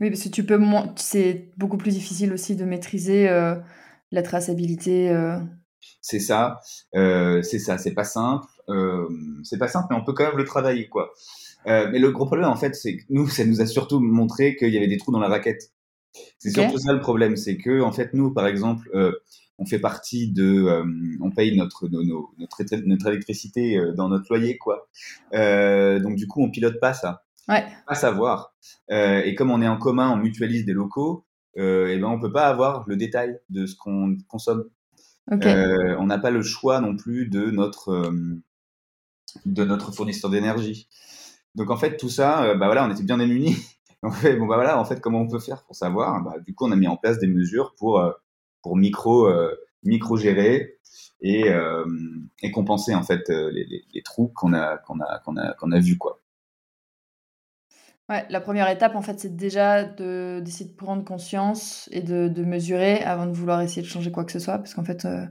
Euh... 0.00 0.04
Oui, 0.04 0.10
parce 0.10 0.22
que 0.22 0.28
tu 0.28 0.44
peux, 0.44 0.60
c'est 0.96 1.52
beaucoup 1.56 1.76
plus 1.76 1.92
difficile 1.92 2.32
aussi 2.32 2.56
de 2.56 2.64
maîtriser 2.64 3.28
euh, 3.28 3.56
la 4.12 4.22
traçabilité. 4.22 5.10
Euh. 5.10 5.38
C'est 6.00 6.20
ça, 6.20 6.60
c'est 6.92 7.58
ça, 7.58 7.78
c'est 7.78 7.94
pas 7.94 8.04
simple, 8.04 8.46
c'est 9.42 9.58
pas 9.58 9.68
simple, 9.68 9.88
mais 9.90 9.96
on 9.96 10.04
peut 10.04 10.12
quand 10.12 10.24
même 10.24 10.36
le 10.36 10.44
travailler, 10.44 10.88
quoi. 10.88 11.12
mais 11.66 11.98
le 11.98 12.10
gros 12.10 12.26
problème, 12.26 12.48
en 12.48 12.56
fait, 12.56 12.74
c'est 12.74 12.96
que 12.96 13.04
nous, 13.10 13.28
ça 13.28 13.44
nous 13.44 13.60
a 13.60 13.66
surtout 13.66 14.00
montré 14.00 14.56
qu'il 14.56 14.72
y 14.72 14.76
avait 14.76 14.88
des 14.88 14.96
trous 14.96 15.12
dans 15.12 15.20
la 15.20 15.28
raquette. 15.28 15.72
C'est 16.38 16.50
okay. 16.50 16.62
surtout 16.62 16.78
ça 16.78 16.92
le 16.92 17.00
problème, 17.00 17.36
c'est 17.36 17.56
que, 17.56 17.80
en 17.80 17.92
fait, 17.92 18.12
nous, 18.12 18.32
par 18.32 18.46
exemple, 18.46 18.90
on 19.58 19.66
fait 19.66 19.78
partie 19.78 20.30
de, 20.30 20.64
euh, 20.64 20.84
on 21.20 21.30
paye 21.30 21.56
notre, 21.56 21.88
nos, 21.88 22.30
notre, 22.38 22.64
notre 22.86 23.06
électricité 23.08 23.76
euh, 23.76 23.92
dans 23.92 24.08
notre 24.08 24.26
loyer, 24.28 24.56
quoi. 24.56 24.88
Euh, 25.34 25.98
donc 25.98 26.16
du 26.16 26.26
coup, 26.26 26.42
on 26.42 26.50
pilote 26.50 26.78
pas 26.80 26.94
ça. 26.94 27.24
Ouais. 27.48 27.66
Pas 27.86 27.94
savoir. 27.94 28.54
Euh, 28.90 29.22
et 29.24 29.34
comme 29.34 29.50
on 29.50 29.62
est 29.62 29.68
en 29.68 29.78
commun, 29.78 30.10
on 30.10 30.16
mutualise 30.16 30.64
des 30.66 30.72
locaux, 30.74 31.24
euh, 31.56 31.88
et 31.88 31.98
ben 31.98 32.08
on 32.08 32.20
peut 32.20 32.32
pas 32.32 32.46
avoir 32.46 32.84
le 32.86 32.96
détail 32.96 33.38
de 33.48 33.66
ce 33.66 33.74
qu'on 33.74 34.16
consomme. 34.28 34.68
Okay. 35.30 35.48
Euh, 35.48 35.96
on 35.98 36.06
n'a 36.06 36.18
pas 36.18 36.30
le 36.30 36.42
choix 36.42 36.80
non 36.80 36.96
plus 36.96 37.28
de 37.28 37.50
notre 37.50 38.12
de 39.44 39.64
notre 39.64 39.92
fournisseur 39.92 40.30
d'énergie. 40.30 40.88
Donc 41.54 41.70
en 41.70 41.76
fait, 41.76 41.96
tout 41.96 42.08
ça, 42.08 42.54
bah 42.54 42.66
voilà, 42.66 42.86
on 42.86 42.90
était 42.90 43.02
bien 43.02 43.18
démunis. 43.18 43.56
on 44.02 44.10
fait, 44.10 44.36
bon 44.36 44.46
bah 44.46 44.56
voilà, 44.56 44.78
en 44.78 44.84
fait, 44.84 45.00
comment 45.00 45.20
on 45.20 45.28
peut 45.28 45.40
faire 45.40 45.64
pour 45.64 45.74
savoir? 45.74 46.22
Bah, 46.22 46.34
Du 46.46 46.54
coup, 46.54 46.66
on 46.66 46.72
a 46.72 46.76
mis 46.76 46.86
en 46.86 46.96
place 46.96 47.18
des 47.18 47.26
mesures 47.26 47.74
pour 47.76 48.02
pour 48.62 48.76
micro 48.76 49.28
micro 49.84 50.16
gérer 50.16 50.78
et, 51.20 51.50
et 52.42 52.50
compenser 52.50 52.94
en 52.94 53.02
fait 53.02 53.28
les, 53.28 53.64
les, 53.64 53.84
les 53.92 54.02
trous 54.02 54.28
qu'on 54.28 54.52
a 54.52 54.78
qu'on 54.78 55.00
a 55.00 55.18
qu'on 55.20 55.36
a 55.36 55.54
qu'on 55.54 55.72
a 55.72 55.78
vus 55.78 55.98
quoi. 55.98 56.20
Ouais, 58.08 58.24
la 58.30 58.40
première 58.40 58.70
étape, 58.70 58.96
en 58.96 59.02
fait, 59.02 59.20
c'est 59.20 59.36
déjà 59.36 59.84
de, 59.84 60.40
d'essayer 60.42 60.70
de 60.70 60.74
prendre 60.74 61.04
conscience 61.04 61.90
et 61.92 62.00
de, 62.00 62.28
de, 62.28 62.42
mesurer 62.42 63.02
avant 63.02 63.26
de 63.26 63.32
vouloir 63.32 63.60
essayer 63.60 63.82
de 63.82 63.86
changer 63.86 64.10
quoi 64.10 64.24
que 64.24 64.32
ce 64.32 64.38
soit, 64.38 64.56
parce 64.56 64.72
qu'en 64.72 64.84
fait. 64.84 65.04
Euh, 65.04 65.26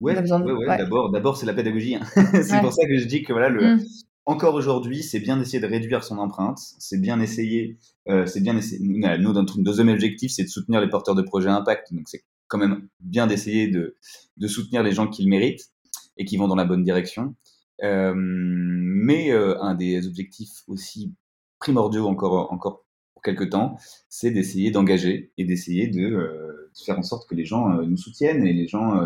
ouais, 0.00 0.16
ouais, 0.16 0.52
ouais, 0.52 0.78
D'abord, 0.78 1.10
d'abord, 1.10 1.36
c'est 1.36 1.44
la 1.44 1.52
pédagogie. 1.52 1.96
Hein. 1.96 2.06
c'est 2.42 2.60
pour 2.60 2.72
ça 2.72 2.86
que 2.86 2.96
je 2.96 3.04
dis 3.04 3.22
que 3.22 3.34
voilà, 3.34 3.50
le, 3.50 3.76
mmh. 3.76 3.84
encore 4.24 4.54
aujourd'hui, 4.54 5.02
c'est 5.02 5.20
bien 5.20 5.36
d'essayer 5.36 5.60
de 5.60 5.66
réduire 5.66 6.02
son 6.02 6.16
empreinte. 6.16 6.58
C'est 6.78 7.00
bien 7.00 7.20
essayer. 7.20 7.76
Euh, 8.08 8.24
c'est 8.24 8.40
bien 8.40 8.56
essayer. 8.56 8.80
Nous, 8.82 9.32
notre 9.34 9.60
deuxième 9.60 9.90
objectif, 9.90 10.32
c'est 10.32 10.44
de 10.44 10.48
soutenir 10.48 10.80
les 10.80 10.88
porteurs 10.88 11.14
de 11.14 11.22
projets 11.22 11.50
impact. 11.50 11.92
Donc, 11.92 12.08
c'est 12.08 12.24
quand 12.48 12.58
même 12.58 12.88
bien 13.00 13.26
d'essayer 13.26 13.68
de, 13.68 13.98
de 14.38 14.46
soutenir 14.46 14.82
les 14.82 14.92
gens 14.92 15.08
qui 15.08 15.24
le 15.24 15.28
méritent 15.28 15.72
et 16.16 16.24
qui 16.24 16.38
vont 16.38 16.48
dans 16.48 16.56
la 16.56 16.64
bonne 16.64 16.84
direction. 16.84 17.34
Euh, 17.82 18.12
mais 18.16 19.32
euh, 19.32 19.60
un 19.60 19.74
des 19.74 20.06
objectifs 20.06 20.62
aussi 20.68 21.14
primordiaux 21.58 22.06
encore, 22.06 22.52
encore 22.52 22.84
pour 23.12 23.22
quelques 23.22 23.50
temps, 23.50 23.76
c'est 24.08 24.30
d'essayer 24.30 24.70
d'engager 24.70 25.32
et 25.36 25.44
d'essayer 25.44 25.88
de, 25.88 26.02
euh, 26.02 26.70
faire 26.84 26.98
en 26.98 27.02
sorte 27.02 27.28
que 27.28 27.34
les 27.34 27.44
gens 27.44 27.68
nous 27.82 27.96
soutiennent 27.96 28.46
et 28.46 28.52
les 28.52 28.66
gens, 28.66 28.98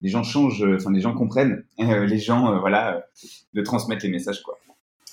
les 0.00 0.08
gens 0.08 0.22
changent, 0.22 0.64
enfin 0.74 0.90
les 0.90 1.00
gens 1.00 1.14
comprennent, 1.14 1.64
les 1.78 2.18
gens, 2.18 2.58
voilà, 2.60 3.06
de 3.52 3.62
transmettre 3.62 4.04
les 4.04 4.10
messages 4.10 4.42
quoi, 4.42 4.58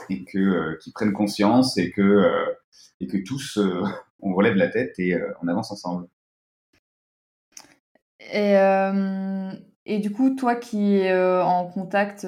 et 0.10 0.24
que 0.24 0.78
qu'ils 0.80 0.94
prennent 0.94 1.14
conscience 1.14 1.78
et 1.78 1.92
que 1.92 2.46
et 3.02 3.08
que 3.08 3.18
tous 3.18 3.60
on 4.22 4.34
relève 4.34 4.56
la 4.56 4.70
tête 4.70 4.98
et 4.98 5.16
on 5.44 5.48
avance 5.48 5.72
ensemble. 5.72 6.08
Et 9.96 10.00
du 10.00 10.12
coup, 10.12 10.36
toi 10.36 10.56
qui 10.56 10.98
es 10.98 11.14
en 11.42 11.68
contact 11.68 12.26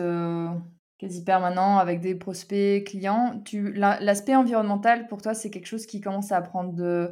quasi 1.01 1.23
permanent 1.23 1.79
avec 1.79 1.99
des 1.99 2.13
prospects, 2.13 2.83
clients. 2.83 3.41
Tu, 3.43 3.73
l'aspect 3.73 4.35
environnemental, 4.35 5.07
pour 5.07 5.21
toi, 5.21 5.33
c'est 5.33 5.49
quelque 5.49 5.65
chose 5.65 5.87
qui 5.87 5.99
commence 5.99 6.31
à 6.31 6.41
prendre 6.41 6.73
de... 6.73 7.11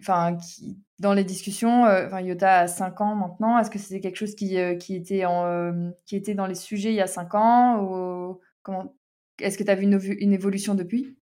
Enfin, 0.00 0.36
qui, 0.36 0.78
dans 0.98 1.14
les 1.14 1.24
discussions, 1.24 1.86
euh, 1.86 2.06
enfin, 2.06 2.20
Yota 2.20 2.58
a 2.60 2.66
5 2.66 3.00
ans 3.00 3.14
maintenant, 3.14 3.58
est-ce 3.58 3.70
que 3.70 3.78
c'était 3.78 4.00
quelque 4.00 4.16
chose 4.16 4.34
qui, 4.34 4.58
euh, 4.58 4.74
qui, 4.74 4.96
était 4.96 5.24
en, 5.24 5.46
euh, 5.46 5.72
qui 6.04 6.14
était 6.16 6.34
dans 6.34 6.46
les 6.46 6.56
sujets 6.56 6.90
il 6.90 6.96
y 6.96 7.00
a 7.00 7.06
5 7.06 7.34
ans 7.34 7.80
ou 7.80 8.40
comment... 8.62 8.94
Est-ce 9.40 9.56
que 9.56 9.64
tu 9.64 9.70
as 9.70 9.76
vu 9.76 9.84
une, 9.84 9.98
une, 10.18 10.32
évolution 10.32 10.74
depuis? 10.74 11.16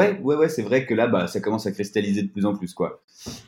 Ouais, 0.00 0.18
ouais, 0.20 0.34
ouais 0.34 0.48
c'est 0.48 0.62
vrai 0.62 0.86
que 0.86 0.94
là, 0.94 1.06
bah, 1.06 1.28
ça 1.28 1.40
commence 1.40 1.66
à 1.66 1.72
cristalliser 1.72 2.22
de 2.22 2.32
plus 2.32 2.46
en 2.46 2.56
plus. 2.56 2.74
Quoi. 2.74 3.04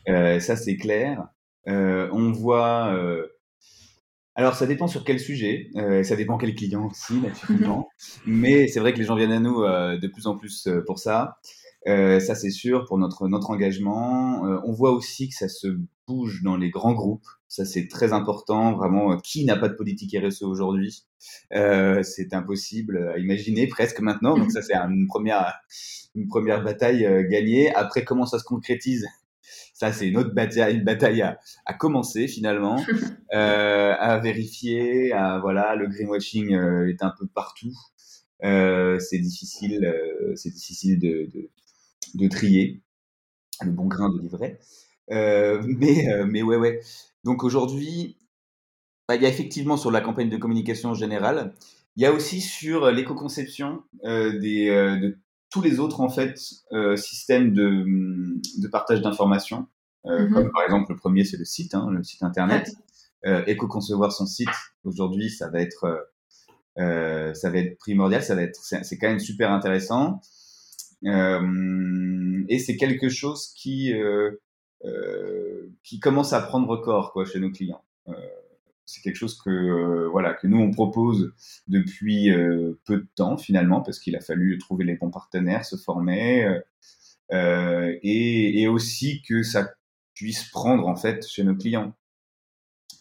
ça, 0.07 0.57
c'est 0.57 0.77
clair. 0.77 1.27
on 1.67 2.31
voit 2.31 2.95
alors, 4.35 4.55
ça 4.55 4.67
dépend 4.67 4.87
sur 4.87 5.05
quel 5.05 5.21
sujet, 5.21 5.69
euh, 5.77 6.03
ça 6.03 6.17
dépend 6.17 6.39
quel 6.39 6.55
client 6.55 6.89
aussi, 6.89 7.15
naturellement. 7.21 7.89
Mais 8.27 8.67
c'est 8.67 8.81
vrai 8.81 8.95
que 8.95 8.99
les 8.99 9.05
gens 9.05 9.15
viennent 9.17 9.33
à 9.33 9.41
nous 9.41 9.63
euh, 9.63 9.99
de 9.99 10.09
plus 10.09 10.27
en 10.27 10.37
plus 10.37 10.67
euh, 10.67 10.83
pour 10.87 10.99
ça. 10.99 11.37
Euh, 11.87 12.19
ça, 12.19 12.35
c'est 12.35 12.51
sûr, 12.51 12.87
pour 12.87 12.97
notre, 12.97 13.29
notre 13.29 13.51
engagement. 13.51 14.47
Euh, 14.47 14.59
on 14.65 14.73
voit 14.73 14.93
aussi 14.93 15.29
que 15.29 15.35
ça 15.35 15.49
se 15.49 15.69
bouge 16.07 16.43
dans 16.43 16.57
les 16.57 16.71
grands 16.71 16.95
groupes. 16.95 17.27
Ça, 17.49 17.67
c'est 17.67 17.89
très 17.89 18.15
important. 18.15 18.75
Vraiment, 18.75 19.19
qui 19.19 19.45
n'a 19.45 19.57
pas 19.57 19.69
de 19.69 19.75
politique 19.75 20.17
RSE 20.17 20.43
aujourd'hui? 20.45 21.05
C'est 21.51 22.33
impossible 22.33 23.13
à 23.15 23.19
imaginer 23.19 23.67
presque 23.67 24.01
maintenant. 24.01 24.39
Donc 24.39 24.51
ça, 24.51 24.63
c'est 24.63 24.75
une 24.75 25.07
première, 25.07 25.53
une 26.15 26.27
première 26.29 26.65
bataille 26.65 27.07
gagnée. 27.29 27.75
Après, 27.75 28.05
comment 28.05 28.25
ça 28.25 28.39
se 28.39 28.45
concrétise? 28.45 29.07
Ça, 29.83 29.93
c'est 29.93 30.07
une 30.07 30.17
autre 30.17 30.33
bataille, 30.33 30.77
une 30.77 30.85
bataille 30.85 31.23
à, 31.23 31.41
à 31.67 31.75
commencer 31.75 32.29
finalement, 32.29 32.81
euh, 33.35 33.95
à 33.99 34.19
vérifier. 34.19 35.13
À, 35.13 35.41
voilà, 35.41 35.75
le 35.75 35.89
greenwashing 35.89 36.55
euh, 36.55 36.89
est 36.89 37.03
un 37.03 37.13
peu 37.19 37.27
partout. 37.27 37.77
Euh, 38.45 39.01
c'est 39.01 39.19
difficile, 39.19 39.93
c'est 40.37 40.51
difficile 40.51 41.01
de, 41.01 41.29
de, 41.35 41.51
de, 42.15 42.29
trier 42.29 42.81
le 43.61 43.73
bon 43.73 43.87
grain 43.87 44.09
de 44.09 44.21
livret. 44.21 44.61
Mais, 45.11 46.07
mais 46.29 46.43
ouais, 46.43 46.57
ouais. 46.57 46.81
Donc 47.25 47.43
aujourd'hui, 47.43 48.17
bah, 49.09 49.17
il 49.17 49.23
y 49.23 49.27
a 49.27 49.29
effectivement 49.29 49.77
sur 49.77 49.91
la 49.91 50.01
campagne 50.01 50.31
de 50.31 50.37
communication 50.37 50.95
générale, 50.95 51.55
il 51.97 52.05
y 52.05 52.07
a 52.07 52.13
aussi 52.13 52.41
sur 52.41 52.89
l'éco-conception 52.93 53.83
des, 54.05 54.69
de 55.03 55.19
tous 55.53 55.61
les 55.61 55.79
autres 55.79 56.01
en 56.01 56.09
fait 56.09 56.41
euh, 56.73 56.97
systèmes 56.97 57.53
de, 57.53 57.85
de 58.61 58.69
partage 58.69 59.03
d'informations, 59.03 59.67
euh, 60.07 60.27
mm-hmm. 60.27 60.33
comme 60.33 60.51
par 60.51 60.63
exemple 60.65 60.93
le 60.93 60.97
premier 60.99 61.25
c'est 61.25 61.37
le 61.37 61.45
site, 61.45 61.75
hein, 61.75 61.89
le 61.91 62.03
site 62.03 62.23
internet. 62.23 62.75
Euh, 63.25 63.45
éco-concevoir 63.47 64.11
son 64.11 64.27
site 64.27 64.49
aujourd'hui, 64.83 65.31
ça 65.31 65.49
va 65.49 65.61
être 65.61 66.09
euh, 66.79 67.35
ça 67.35 67.51
va 67.51 67.59
être 67.59 67.79
primordial, 67.79 68.23
ça 68.23 68.35
va 68.35 68.43
être 68.43 68.59
c'est 68.61 68.99
quand 68.99 69.09
même 69.09 69.21
super 69.21 69.53
intéressant 69.53 70.21
euh, 71.05 72.45
et 72.49 72.59
c'est 72.59 72.77
quelque 72.77 73.09
chose 73.11 73.53
qui 73.55 73.93
euh, 73.93 74.33
qui 75.85 76.01
commence 76.01 76.33
à 76.33 76.41
prendre 76.41 76.77
corps 76.79 77.13
quoi 77.13 77.25
chez 77.25 77.39
nos 77.39 77.51
clients 77.51 77.85
c'est 78.87 79.01
quelque 79.01 79.17
chose 79.17 79.41
que 79.41 79.51
euh, 79.51 80.09
voilà 80.11 80.35
que 80.35 80.47
nous 80.47 80.59
on 80.59 80.71
propose 80.71 81.33
depuis 81.69 82.31
euh, 82.31 82.81
peu 82.85 82.99
de 82.99 83.09
temps 83.15 83.37
finalement 83.37 83.81
parce 83.81 83.99
qu'il 83.99 84.17
a 84.17 84.21
fallu 84.21 84.59
trouver 84.59 84.85
les 84.85 84.97
bons 84.97 85.11
partenaires, 85.11 85.65
se 85.65 85.77
former 85.77 86.61
euh, 87.33 87.97
et, 88.03 88.63
et, 88.63 88.69
aussi 88.69 89.23
que 89.23 89.43
ça 89.43 89.71
puisse 90.15 90.45
prendre 90.51 90.87
en 90.87 90.97
fait 90.97 91.27
chez 91.27 91.45
nos 91.45 91.55
clients. 91.55 91.95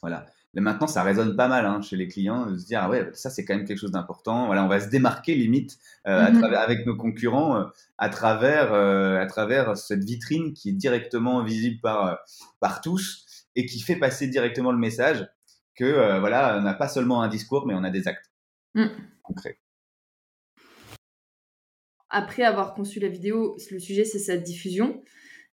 Voilà. 0.01 0.25
Mais 0.53 0.61
maintenant, 0.61 0.87
ça 0.87 1.03
résonne 1.03 1.35
pas 1.35 1.47
mal 1.47 1.65
hein, 1.65 1.81
chez 1.81 1.95
les 1.95 2.07
clients 2.07 2.45
de 2.45 2.57
se 2.57 2.65
dire 2.65 2.81
ah 2.83 2.89
ouais, 2.89 3.09
ça 3.13 3.29
c'est 3.29 3.45
quand 3.45 3.55
même 3.55 3.65
quelque 3.65 3.79
chose 3.79 3.91
d'important. 3.91 4.45
Voilà, 4.45 4.63
on 4.63 4.67
va 4.67 4.79
se 4.79 4.89
démarquer 4.89 5.35
limite 5.35 5.77
travers, 6.03 6.59
avec 6.59 6.85
nos 6.85 6.95
concurrents 6.95 7.65
à 7.97 8.09
travers 8.09 8.73
à 8.73 9.25
travers 9.27 9.77
cette 9.77 10.03
vitrine 10.03 10.53
qui 10.53 10.69
est 10.69 10.73
directement 10.73 11.43
visible 11.43 11.79
par 11.81 12.19
par 12.59 12.81
tous 12.81 13.25
et 13.55 13.65
qui 13.65 13.79
fait 13.79 13.95
passer 13.95 14.27
directement 14.27 14.71
le 14.71 14.77
message 14.77 15.27
que 15.75 15.83
euh, 15.83 16.19
voilà, 16.19 16.57
on 16.57 16.61
n'a 16.61 16.73
pas 16.73 16.87
seulement 16.87 17.21
un 17.21 17.27
discours, 17.27 17.65
mais 17.65 17.73
on 17.73 17.83
a 17.83 17.89
des 17.89 18.07
actes 18.07 18.31
mm. 18.75 18.87
concrets. 19.23 19.57
Après 22.09 22.43
avoir 22.43 22.73
conçu 22.73 22.99
la 22.99 23.07
vidéo, 23.07 23.55
le 23.71 23.79
sujet 23.79 24.03
c'est 24.03 24.19
sa 24.19 24.37
diffusion. 24.37 25.01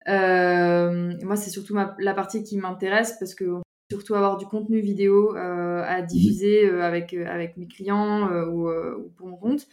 Euh, 0.09 1.15
moi, 1.23 1.37
c'est 1.37 1.51
surtout 1.51 1.75
la 1.99 2.15
partie 2.15 2.43
qui 2.43 2.59
m'intéresse 2.59 3.17
parce 3.19 3.35
que 3.35 3.61
surtout 3.91 4.15
avoir 4.15 4.37
du 4.37 4.47
contenu 4.47 4.81
vidéo 4.81 5.35
euh, 5.37 5.83
à 5.87 6.03
diffuser 6.03 6.69
avec, 6.69 7.15
avec 7.15 7.57
mes 7.57 7.69
clients 7.69 8.29
ou, 8.49 8.69
pour 9.17 9.29
mon 9.29 9.37
compte. 9.37 9.67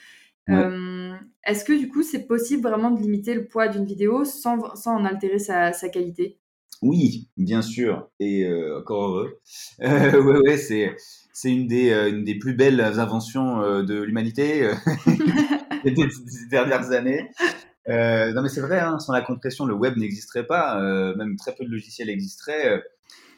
Est-ce 0.48 1.66
que 1.66 1.78
du 1.78 1.90
coup, 1.90 2.04
c'est 2.04 2.28
possible 2.28 2.64
vraiment 2.64 2.92
de 2.92 3.02
limiter 3.02 3.34
le 3.34 3.46
poids 3.46 3.68
d'une 3.68 3.86
vidéo 3.86 4.24
sans, 4.24 4.76
sans 4.76 4.96
en 4.96 5.04
altérer 5.04 5.40
sa 5.40 5.90
qualité? 5.92 6.40
Oui, 6.82 7.30
bien 7.38 7.62
sûr, 7.62 8.10
et 8.20 8.46
euh, 8.46 8.80
encore 8.80 9.10
heureux. 9.10 9.40
Euh, 9.82 10.22
ouais, 10.22 10.40
ouais, 10.40 10.58
c'est 10.58 10.96
c'est 11.34 11.52
une 11.52 11.68
des 11.68 11.92
euh, 11.92 12.10
une 12.10 12.24
des 12.26 12.36
plus 12.38 12.54
belles 12.54 12.82
inventions 12.82 13.62
euh, 13.62 13.82
de 13.84 14.02
l'humanité 14.02 14.70
des, 15.86 15.92
des, 15.92 16.08
dernières 16.50 16.92
années. 16.92 17.30
non, 17.88 18.42
mais 18.42 18.50
c'est 18.50 18.62
vrai, 18.62 18.80
hein, 18.80 19.00
sans 19.00 19.14
la 19.14 19.22
compression, 19.22 19.66
le 19.66 19.74
web 19.74 19.98
n'existerait 19.98 20.48
pas. 20.48 20.80
même 21.16 21.36
très 21.38 21.56
peu 21.56 21.66
de 21.66 21.72
logiciels 21.72 22.10
existeraient. 22.10 22.84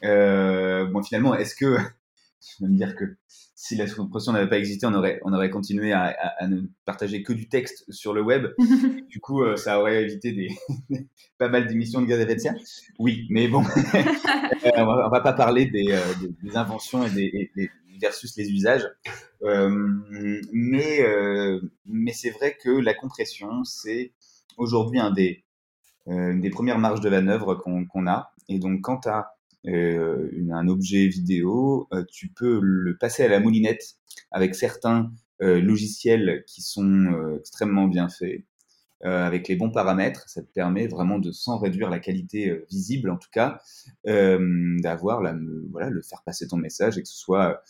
bon, 0.02 1.02
finalement, 1.02 1.34
est-ce 1.34 1.54
que 1.54 1.76
je 2.42 2.64
vais 2.64 2.70
me 2.70 2.76
dire 2.76 2.96
que 2.96 3.04
si 3.54 3.76
la 3.76 3.88
compression 3.88 4.32
n'avait 4.32 4.48
pas 4.48 4.58
existé, 4.58 4.86
on 4.86 4.94
aurait, 4.94 5.20
on 5.24 5.32
aurait 5.32 5.50
continué 5.50 5.92
à, 5.92 6.16
à, 6.38 6.48
ne 6.48 6.62
partager 6.84 7.22
que 7.22 7.32
du 7.32 7.48
texte 7.48 7.84
sur 7.90 8.12
le 8.12 8.20
web. 8.20 8.48
du 9.08 9.20
coup, 9.20 9.42
euh, 9.42 9.56
ça 9.56 9.78
aurait 9.78 10.02
évité 10.02 10.32
des, 10.32 10.48
pas 11.38 11.48
mal 11.48 11.66
d'émissions 11.68 12.00
de 12.00 12.06
gaz 12.06 12.18
à 12.18 12.22
effet 12.24 12.34
de 12.34 12.40
serre. 12.40 12.56
Oui, 12.98 13.26
mais 13.30 13.48
bon, 13.48 13.62
euh, 13.94 14.70
on, 14.76 14.86
va, 14.86 15.08
va 15.08 15.20
pas 15.20 15.32
parler 15.32 15.66
des, 15.66 15.92
euh, 15.92 16.28
des, 16.42 16.56
inventions 16.56 17.06
et 17.06 17.10
des, 17.10 17.70
versus 18.00 18.36
les 18.36 18.50
usages. 18.50 18.88
mais 20.52 21.00
mais 21.86 22.12
c'est 22.12 22.30
vrai 22.30 22.56
que 22.60 22.70
la 22.70 22.94
compression, 22.94 23.62
c'est 23.64 24.12
aujourd'hui 24.56 24.98
un 24.98 25.12
des, 25.12 25.44
une 26.06 26.40
des 26.40 26.50
premières 26.50 26.78
marges 26.78 27.00
de 27.00 27.10
manœuvre 27.10 27.54
qu'on 27.54 28.06
a. 28.08 28.32
Et 28.48 28.58
donc, 28.58 28.80
quand 28.80 29.02
tu 29.02 29.08
as 29.08 29.36
euh, 29.66 30.28
un 30.52 30.68
objet 30.68 31.06
vidéo, 31.06 31.88
euh, 31.92 32.04
tu 32.10 32.28
peux 32.28 32.60
le 32.60 32.96
passer 32.96 33.24
à 33.24 33.28
la 33.28 33.40
moulinette 33.40 33.96
avec 34.30 34.54
certains 34.54 35.12
euh, 35.40 35.60
logiciels 35.60 36.44
qui 36.46 36.62
sont 36.62 37.36
extrêmement 37.38 37.88
bien 37.88 38.08
faits. 38.08 38.44
Avec 39.04 39.48
les 39.48 39.56
bons 39.56 39.72
paramètres, 39.72 40.28
ça 40.28 40.42
te 40.42 40.52
permet 40.52 40.86
vraiment 40.86 41.18
de, 41.18 41.32
sans 41.32 41.58
réduire 41.58 41.90
la 41.90 41.98
qualité 41.98 42.56
visible 42.70 43.10
en 43.10 43.16
tout 43.16 43.30
cas, 43.32 43.60
d'avoir 44.04 45.20
la, 45.20 45.34
voilà, 45.72 45.90
le 45.90 46.02
faire 46.02 46.22
passer 46.22 46.46
ton 46.46 46.56
message 46.56 46.98
et 46.98 47.02
que 47.02 47.08
ce 47.08 47.16
soit 47.16 47.64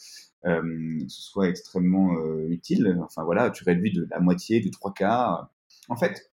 ce 0.45 1.07
soit 1.09 1.49
extrêmement 1.49 2.15
utile. 2.51 2.99
Enfin 3.03 3.25
voilà, 3.25 3.49
tu 3.49 3.65
réduis 3.65 3.95
de 3.95 4.07
la 4.11 4.21
moitié, 4.21 4.61
du 4.61 4.71
trois 4.71 4.93
quarts. 4.93 5.51
En 5.89 5.97
fait, 5.97 6.32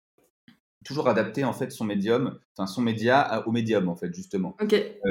toujours 0.86 1.08
adapter 1.08 1.44
en 1.44 1.52
fait 1.52 1.70
son 1.72 1.84
médium, 1.84 2.38
enfin 2.56 2.66
son 2.66 2.80
média 2.80 3.42
au 3.46 3.52
médium 3.52 3.88
en 3.88 3.96
fait 3.96 4.14
justement. 4.14 4.56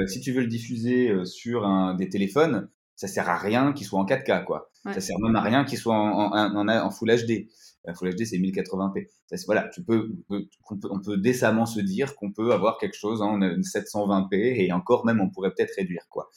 si 0.06 0.20
tu 0.20 0.32
veux 0.32 0.40
le 0.40 0.46
diffuser 0.46 1.12
sur 1.24 1.66
un, 1.66 1.94
des 1.94 2.08
téléphones, 2.08 2.68
ça 2.94 3.08
sert 3.08 3.28
à 3.28 3.36
rien 3.36 3.72
qu'il 3.72 3.86
soit 3.86 4.00
en 4.00 4.06
4K 4.06 4.44
quoi. 4.44 4.70
Ça 4.84 5.00
sert 5.00 5.18
même 5.18 5.36
à 5.36 5.42
rien 5.42 5.64
qu'il 5.64 5.78
soit 5.78 5.94
en, 5.94 6.32
en, 6.32 6.68
en, 6.68 6.90
Full 6.90 7.10
HD. 7.10 7.48
Full 7.94 8.14
HD 8.14 8.24
c'est 8.24 8.38
1080p. 8.38 9.06
voilà, 9.46 9.68
tu 9.68 9.82
peux, 9.82 10.12
on 10.30 11.00
peut, 11.00 11.18
décemment 11.18 11.66
se 11.66 11.80
dire 11.80 12.16
qu'on 12.16 12.32
peut 12.32 12.52
avoir 12.52 12.78
quelque 12.78 12.96
chose 12.96 13.20
en 13.20 13.38
720p 13.38 14.34
et 14.34 14.72
encore 14.72 15.04
même 15.04 15.20
on 15.20 15.28
pourrait 15.28 15.52
peut-être 15.54 15.74
réduire 15.76 16.06
quoi. 16.08 16.30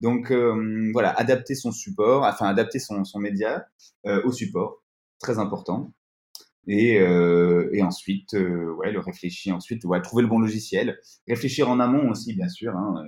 Donc 0.00 0.32
voilà, 0.92 1.10
adapter 1.10 1.54
son 1.56 1.72
support, 1.72 2.24
enfin 2.24 2.46
adapter 2.46 2.78
son, 2.78 3.04
son 3.04 3.18
média 3.18 3.66
au 4.04 4.30
support, 4.30 4.82
très 5.18 5.38
important. 5.38 5.92
Et, 6.66 6.98
euh, 6.98 7.68
et 7.72 7.82
ensuite, 7.82 8.34
euh, 8.34 8.72
ouais, 8.74 8.90
le 8.90 9.00
réfléchir 9.00 9.54
ensuite, 9.54 9.84
ouais, 9.84 10.00
trouver 10.00 10.22
le 10.22 10.28
bon 10.28 10.38
logiciel. 10.38 10.98
Réfléchir 11.28 11.68
en 11.68 11.80
amont 11.80 12.10
aussi, 12.10 12.34
bien 12.34 12.48
sûr. 12.48 12.74
Hein. 12.76 13.04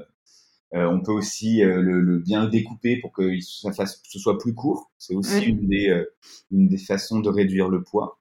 Euh, 0.75 0.87
on 0.87 1.01
peut 1.01 1.13
aussi 1.13 1.61
le, 1.61 2.01
le, 2.01 2.19
bien 2.19 2.49
découper 2.49 2.99
pour 3.01 3.13
que 3.13 3.39
ça 3.41 3.73
fasse, 3.73 4.03
ce 4.05 4.19
soit 4.19 4.39
plus 4.39 4.55
court. 4.55 4.91
C'est 4.99 5.15
aussi 5.15 5.45
une, 5.47 5.69
des, 5.69 6.05
une 6.51 6.69
des 6.69 6.79
façons 6.79 7.21
de 7.21 7.29
réduire 7.29 7.69
le 7.69 7.83
poids. 7.83 8.21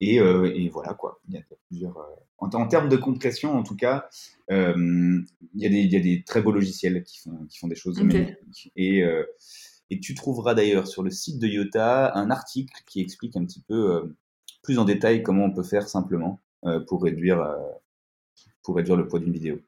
Et, 0.00 0.16
et, 0.16 0.68
voilà 0.70 0.94
quoi. 0.94 1.20
Il 1.28 1.34
y 1.34 1.38
a 1.38 1.42
plusieurs. 1.68 1.98
En, 2.38 2.48
en, 2.48 2.66
termes 2.66 2.88
de 2.88 2.96
compression, 2.96 3.52
en 3.52 3.62
tout 3.62 3.76
cas, 3.76 4.08
il 4.48 5.26
y, 5.54 5.66
a 5.66 5.68
des, 5.68 5.80
il 5.80 5.92
y 5.92 5.96
a 5.96 6.00
des 6.00 6.24
très 6.24 6.40
beaux 6.40 6.52
logiciels 6.52 7.04
qui 7.04 7.18
font, 7.18 7.44
qui 7.48 7.58
font 7.58 7.68
des 7.68 7.76
choses 7.76 8.00
magnifiques. 8.02 8.72
Et 8.76 9.04
et 9.90 9.98
tu 9.98 10.14
trouveras 10.14 10.54
d'ailleurs 10.54 10.86
sur 10.86 11.02
le 11.02 11.10
site 11.10 11.40
de 11.40 11.48
Yota 11.48 12.16
un 12.16 12.30
article 12.30 12.72
qui 12.86 13.00
explique 13.00 13.36
un 13.36 13.44
petit 13.44 13.60
peu 13.60 13.92
euh, 13.92 14.16
plus 14.62 14.78
en 14.78 14.84
détail 14.84 15.22
comment 15.22 15.44
on 15.44 15.52
peut 15.52 15.64
faire 15.64 15.88
simplement 15.88 16.40
euh, 16.64 16.80
pour, 16.80 17.02
réduire, 17.02 17.40
euh, 17.40 17.56
pour 18.62 18.76
réduire 18.76 18.96
le 18.96 19.08
poids 19.08 19.18
d'une 19.18 19.32
vidéo. 19.32 19.58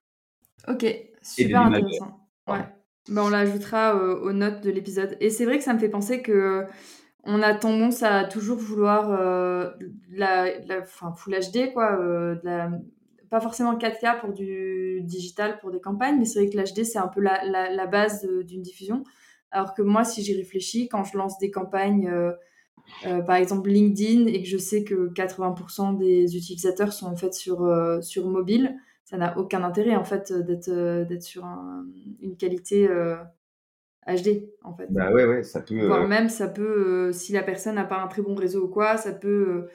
Ok, 0.68 0.86
super 1.22 1.62
intéressant. 1.62 2.28
Ouais. 2.46 2.64
Ben, 3.08 3.22
on 3.22 3.30
l'ajoutera 3.30 3.96
aux 3.96 4.32
notes 4.32 4.62
de 4.62 4.70
l'épisode. 4.70 5.16
Et 5.18 5.28
c'est 5.28 5.44
vrai 5.44 5.58
que 5.58 5.64
ça 5.64 5.74
me 5.74 5.80
fait 5.80 5.88
penser 5.88 6.22
que 6.22 6.66
on 7.24 7.42
a 7.42 7.52
tendance 7.54 8.04
à 8.04 8.24
toujours 8.24 8.58
vouloir 8.58 9.10
la, 10.10 10.58
la 10.60 10.82
Full 10.84 11.34
HD, 11.34 11.72
quoi, 11.72 11.98
pas 13.28 13.40
forcément 13.40 13.76
4K 13.76 14.20
pour 14.20 14.32
du 14.32 15.00
digital, 15.02 15.58
pour 15.58 15.72
des 15.72 15.80
campagnes, 15.80 16.18
mais 16.18 16.26
c'est 16.26 16.40
vrai 16.40 16.50
que 16.50 16.56
l'HD, 16.56 16.84
c'est 16.84 16.98
un 16.98 17.08
peu 17.08 17.20
la, 17.20 17.44
la 17.44 17.86
base 17.86 18.28
d'une 18.44 18.62
diffusion. 18.62 19.02
Alors 19.52 19.74
que 19.74 19.82
moi, 19.82 20.02
si 20.02 20.22
j'y 20.22 20.34
réfléchis, 20.34 20.88
quand 20.88 21.04
je 21.04 21.16
lance 21.16 21.38
des 21.38 21.50
campagnes, 21.50 22.08
euh, 22.08 22.32
euh, 23.06 23.20
par 23.20 23.36
exemple 23.36 23.68
LinkedIn, 23.70 24.26
et 24.26 24.42
que 24.42 24.48
je 24.48 24.56
sais 24.56 24.82
que 24.82 25.12
80% 25.12 25.98
des 25.98 26.36
utilisateurs 26.36 26.92
sont 26.92 27.06
en 27.06 27.16
fait 27.16 27.34
sur, 27.34 27.62
euh, 27.62 28.00
sur 28.00 28.26
mobile, 28.26 28.74
ça 29.04 29.18
n'a 29.18 29.36
aucun 29.38 29.62
intérêt 29.62 29.94
en 29.94 30.04
fait 30.04 30.32
d'être 30.32 30.70
d'être 31.04 31.22
sur 31.22 31.44
une 32.20 32.36
qualité 32.38 32.88
HD 34.06 34.48
en 34.62 34.74
fait. 34.74 34.86
Bah 34.90 35.12
ouais, 35.12 35.26
ouais, 35.26 35.42
ça 35.42 35.60
peut. 35.60 35.86
Voire 35.86 36.08
même, 36.08 36.30
ça 36.30 36.48
peut, 36.48 37.12
si 37.12 37.32
la 37.32 37.42
personne 37.42 37.74
n'a 37.74 37.84
pas 37.84 38.00
un 38.00 38.08
très 38.08 38.22
bon 38.22 38.34
réseau 38.34 38.64
ou 38.64 38.68
quoi, 38.68 38.96
ça 38.96 39.12
peut 39.12 39.68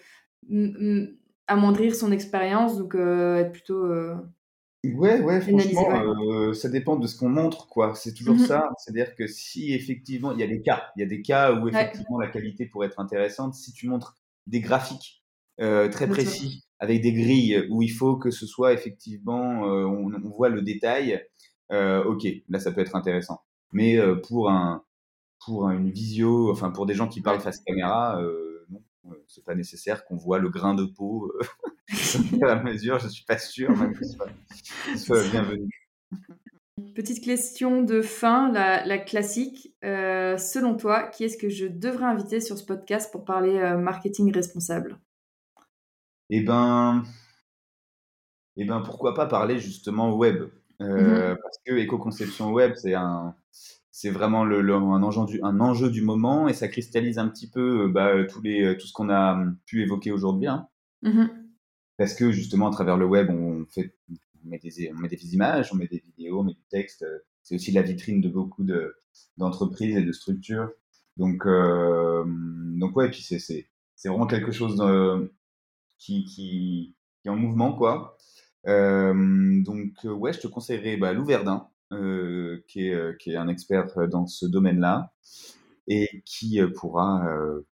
amoindrir 1.46 1.94
son 1.94 2.12
expérience, 2.12 2.80
donc 2.80 2.96
être 2.96 3.52
plutôt 3.52 3.86
Ouais, 4.84 5.20
ouais, 5.22 5.42
franchement, 5.42 5.90
euh, 6.32 6.54
ça 6.54 6.70
dépend 6.70 6.98
de 6.98 7.08
ce 7.08 7.18
qu'on 7.18 7.30
montre, 7.30 7.68
quoi. 7.68 7.96
C'est 7.96 8.14
toujours 8.14 8.36
mmh 8.36 8.46
ça. 8.46 8.70
C'est-à-dire 8.78 9.16
que 9.16 9.26
si 9.28 9.74
effectivement, 9.74 10.32
il 10.32 10.40
y 10.40 10.44
a 10.44 10.48
des 10.48 10.62
cas, 10.62 10.92
il 10.96 11.02
y 11.02 11.04
a 11.04 11.08
des 11.08 11.22
cas 11.22 11.54
où 11.54 11.68
effectivement 11.68 12.20
la 12.20 12.28
qualité 12.28 12.68
pourrait 12.68 12.88
être 12.88 13.00
intéressante. 13.00 13.56
Si 13.56 13.74
tu 13.74 13.88
montres 13.88 14.16
des 14.46 14.62
graphiques 14.62 15.24
euh, 15.60 15.90
très 15.90 16.08
précis 16.08 16.64
avec 16.80 17.02
des 17.02 17.12
grilles 17.12 17.68
où 17.72 17.82
il 17.82 17.90
faut 17.90 18.18
que 18.18 18.30
ce 18.30 18.46
soit 18.46 18.72
effectivement, 18.72 19.68
euh, 19.68 19.86
on, 19.86 20.14
on, 20.14 20.30
voit 20.30 20.50
le 20.50 20.62
détail, 20.62 21.26
ok, 21.72 22.28
là 22.48 22.60
ça 22.60 22.72
peut 22.72 22.82
être 22.82 22.96
intéressant. 22.96 23.42
Mais 23.74 23.98
pour 24.28 24.52
un, 24.52 24.84
pour 25.44 25.70
une 25.70 25.90
visio, 25.90 26.52
enfin 26.52 26.70
pour 26.70 26.86
des 26.86 26.94
gens 26.94 27.08
qui 27.08 27.22
parlent 27.22 27.42
face 27.42 27.60
caméra, 27.66 28.22
non, 28.70 28.82
c'est 29.28 29.44
pas 29.44 29.56
nécessaire 29.56 30.06
qu'on 30.06 30.18
voit 30.18 30.38
le 30.38 30.50
grain 30.50 30.76
de 30.76 30.86
peau 30.86 31.34
à 32.42 32.46
la 32.46 32.64
mesure, 32.64 33.00
je 33.00 33.08
suis 33.08 33.24
pas 33.24 33.38
sûr 33.38 33.76
même 33.76 33.94
que 33.94 34.06
ce 34.06 34.18
soit, 34.98 35.24
bienvenu. 35.30 35.70
Petite 36.96 37.24
question 37.24 37.82
de 37.82 38.02
fin, 38.02 38.52
la, 38.52 38.98
classique. 38.98 39.74
Euh, 39.86 40.38
selon 40.38 40.76
toi, 40.76 41.04
qui 41.04 41.24
est-ce 41.24 41.38
que 41.38 41.50
je 41.50 41.66
devrais 41.66 42.06
inviter 42.06 42.42
sur 42.42 42.58
ce 42.58 42.66
podcast 42.66 43.12
pour 43.12 43.24
parler 43.24 43.58
euh, 43.58 43.78
marketing 43.78 44.34
responsable? 44.34 45.00
Eh 46.30 46.42
ben, 46.42 47.04
eh 48.58 48.66
ben, 48.66 48.82
pourquoi 48.82 49.14
pas 49.14 49.26
parler 49.26 49.60
justement 49.60 50.14
web 50.16 50.44
euh, 50.82 51.34
mm-hmm. 51.34 51.38
Parce 51.42 51.58
que 51.66 51.74
éco-conception 51.78 52.52
web, 52.52 52.74
c'est 52.76 52.96
un, 52.96 53.34
c'est 53.92 54.12
vraiment 54.12 54.44
le, 54.44 54.60
un, 54.74 55.04
enjeu 55.04 55.26
du, 55.26 55.40
un 55.42 55.60
enjeu 55.62 55.90
du 55.90 56.02
moment 56.02 56.50
et 56.50 56.54
ça 56.54 56.68
cristallise 56.68 57.18
un 57.18 57.30
petit 57.30 57.50
peu 57.50 57.88
bah, 57.88 58.26
tous 58.26 58.42
les, 58.42 58.78
tout 58.78 58.88
ce 58.88 58.94
qu'on 58.94 59.10
a 59.10 59.42
pu 59.66 59.84
évoquer 59.84 60.12
aujourd'hui. 60.12 60.48
Hein. 60.48 60.68
Mm-hmm 61.04 61.47
parce 61.98 62.14
que 62.14 62.32
justement 62.32 62.68
à 62.70 62.72
travers 62.72 62.98
le 62.98 63.06
web 63.06 63.30
on 63.30 63.66
met 64.46 64.60
des 64.60 65.34
images, 65.34 65.74
on 65.74 65.76
met 65.76 65.88
des 65.88 66.00
vidéos, 66.00 66.40
on 66.40 66.44
met 66.44 66.54
du 66.54 66.64
texte. 66.70 67.06
C'est 67.44 67.56
aussi 67.56 67.72
la 67.72 67.82
vitrine 67.82 68.22
de 68.22 68.30
beaucoup 68.30 68.64
de 68.64 68.96
d'entreprises 69.38 69.98
et 69.98 70.04
de 70.04 70.12
structures. 70.12 70.70
Donc 71.18 71.46
euh, 71.46 72.24
donc 72.28 72.96
ouais, 72.96 73.08
et 73.08 73.12
puis 73.12 73.22
c'est 73.22 73.40
c'est 73.40 73.68
c'est 73.96 74.10
vraiment 74.10 74.28
quelque 74.28 74.52
chose 74.52 74.82
qui, 75.98 76.26
qui 76.26 76.96
est 77.26 77.30
en 77.30 77.36
mouvement 77.36 77.74
quoi. 77.74 78.18
Euh, 78.68 79.14
donc 79.64 79.94
ouais, 80.04 80.34
je 80.34 80.40
te 80.40 80.48
conseillerais 80.48 80.98
bah, 80.98 81.14
Lou 81.14 81.26
Verdun, 81.26 81.68
euh, 81.94 82.64
qui 82.68 82.88
est 82.88 83.18
qui 83.20 83.32
est 83.32 83.38
un 83.38 83.48
expert 83.48 84.08
dans 84.10 84.28
ce 84.28 84.46
domaine-là 84.46 85.14
et 85.88 86.22
qui 86.26 86.60
pourra 86.76 87.26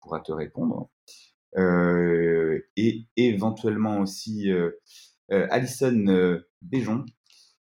pourra 0.01 0.19
te 0.21 0.31
répondre. 0.31 0.89
Euh, 1.57 2.59
et 2.77 3.05
éventuellement 3.17 3.99
aussi 3.99 4.51
euh, 4.51 4.71
euh, 5.31 5.47
Alison 5.49 6.39
Béjon, 6.61 7.05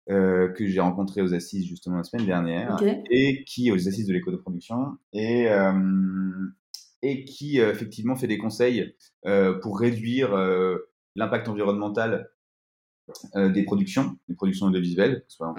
que 0.07 0.67
j'ai 0.67 0.81
rencontré 0.81 1.21
aux 1.21 1.33
assises 1.33 1.65
justement 1.65 1.97
la 1.97 2.03
semaine 2.03 2.25
dernière, 2.25 2.77
et 3.09 3.45
qui 3.45 3.71
aux 3.71 3.87
assises 3.87 4.07
de 4.07 4.13
l'éco 4.13 4.29
de 4.29 4.35
production, 4.35 4.97
et, 5.13 5.47
et 7.01 7.23
qui 7.23 7.59
effectivement 7.59 8.17
fait 8.17 8.27
des 8.27 8.37
conseils 8.37 8.93
pour 9.61 9.79
réduire 9.79 10.35
l'impact 11.15 11.47
environnemental 11.47 12.29
des 13.35 13.63
productions, 13.63 14.17
des 14.27 14.35
productions 14.35 14.65
audiovisuelles, 14.65 15.23
soit 15.29 15.55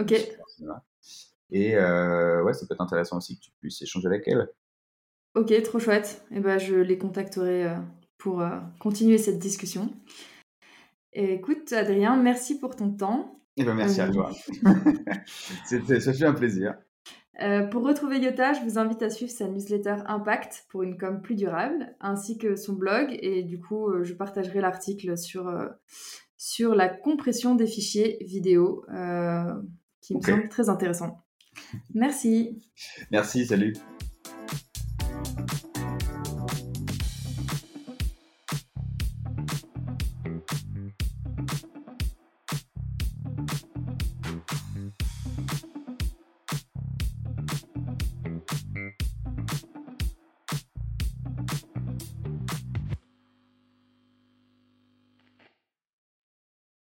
Et 1.50 1.74
ouais, 1.74 2.52
ça 2.52 2.66
peut 2.66 2.74
être 2.74 2.82
intéressant 2.82 3.16
aussi 3.16 3.38
que 3.38 3.44
tu 3.44 3.52
puisses 3.58 3.80
échanger 3.80 4.08
avec 4.08 4.28
elle. 4.28 4.50
Ok, 5.34 5.62
trop 5.62 5.78
chouette. 5.78 6.26
Et 6.30 6.36
eh 6.36 6.40
ben, 6.40 6.58
je 6.58 6.74
les 6.74 6.98
contacterai 6.98 7.74
pour 8.22 8.40
euh, 8.40 8.50
continuer 8.78 9.18
cette 9.18 9.40
discussion. 9.40 9.92
écoute, 11.12 11.72
Adrien, 11.72 12.16
merci 12.16 12.58
pour 12.58 12.76
ton 12.76 12.92
temps. 12.92 13.40
Et 13.56 13.62
eh 13.62 13.64
ben, 13.64 13.74
merci 13.74 14.00
à 14.00 14.06
euh, 14.06 14.12
toi. 14.12 14.30
ça 16.00 16.12
fait 16.12 16.24
un 16.24 16.32
plaisir. 16.32 16.74
Euh, 17.42 17.66
pour 17.66 17.82
retrouver 17.82 18.18
Yota, 18.20 18.52
je 18.52 18.60
vous 18.60 18.78
invite 18.78 19.02
à 19.02 19.10
suivre 19.10 19.32
sa 19.32 19.48
newsletter 19.48 19.96
Impact 20.06 20.66
pour 20.70 20.84
une 20.84 20.96
com 20.96 21.20
plus 21.20 21.34
durable, 21.34 21.96
ainsi 22.00 22.38
que 22.38 22.54
son 22.54 22.74
blog. 22.74 23.18
Et 23.20 23.42
du 23.42 23.60
coup, 23.60 23.90
je 24.02 24.14
partagerai 24.14 24.60
l'article 24.60 25.18
sur, 25.18 25.52
sur 26.36 26.74
la 26.76 26.88
compression 26.88 27.56
des 27.56 27.66
fichiers 27.66 28.18
vidéo, 28.24 28.86
qui 30.00 30.14
me 30.14 30.20
semble 30.20 30.48
très 30.48 30.68
intéressant. 30.68 31.24
Merci. 31.92 32.62
Merci, 33.10 33.46
salut. 33.46 33.74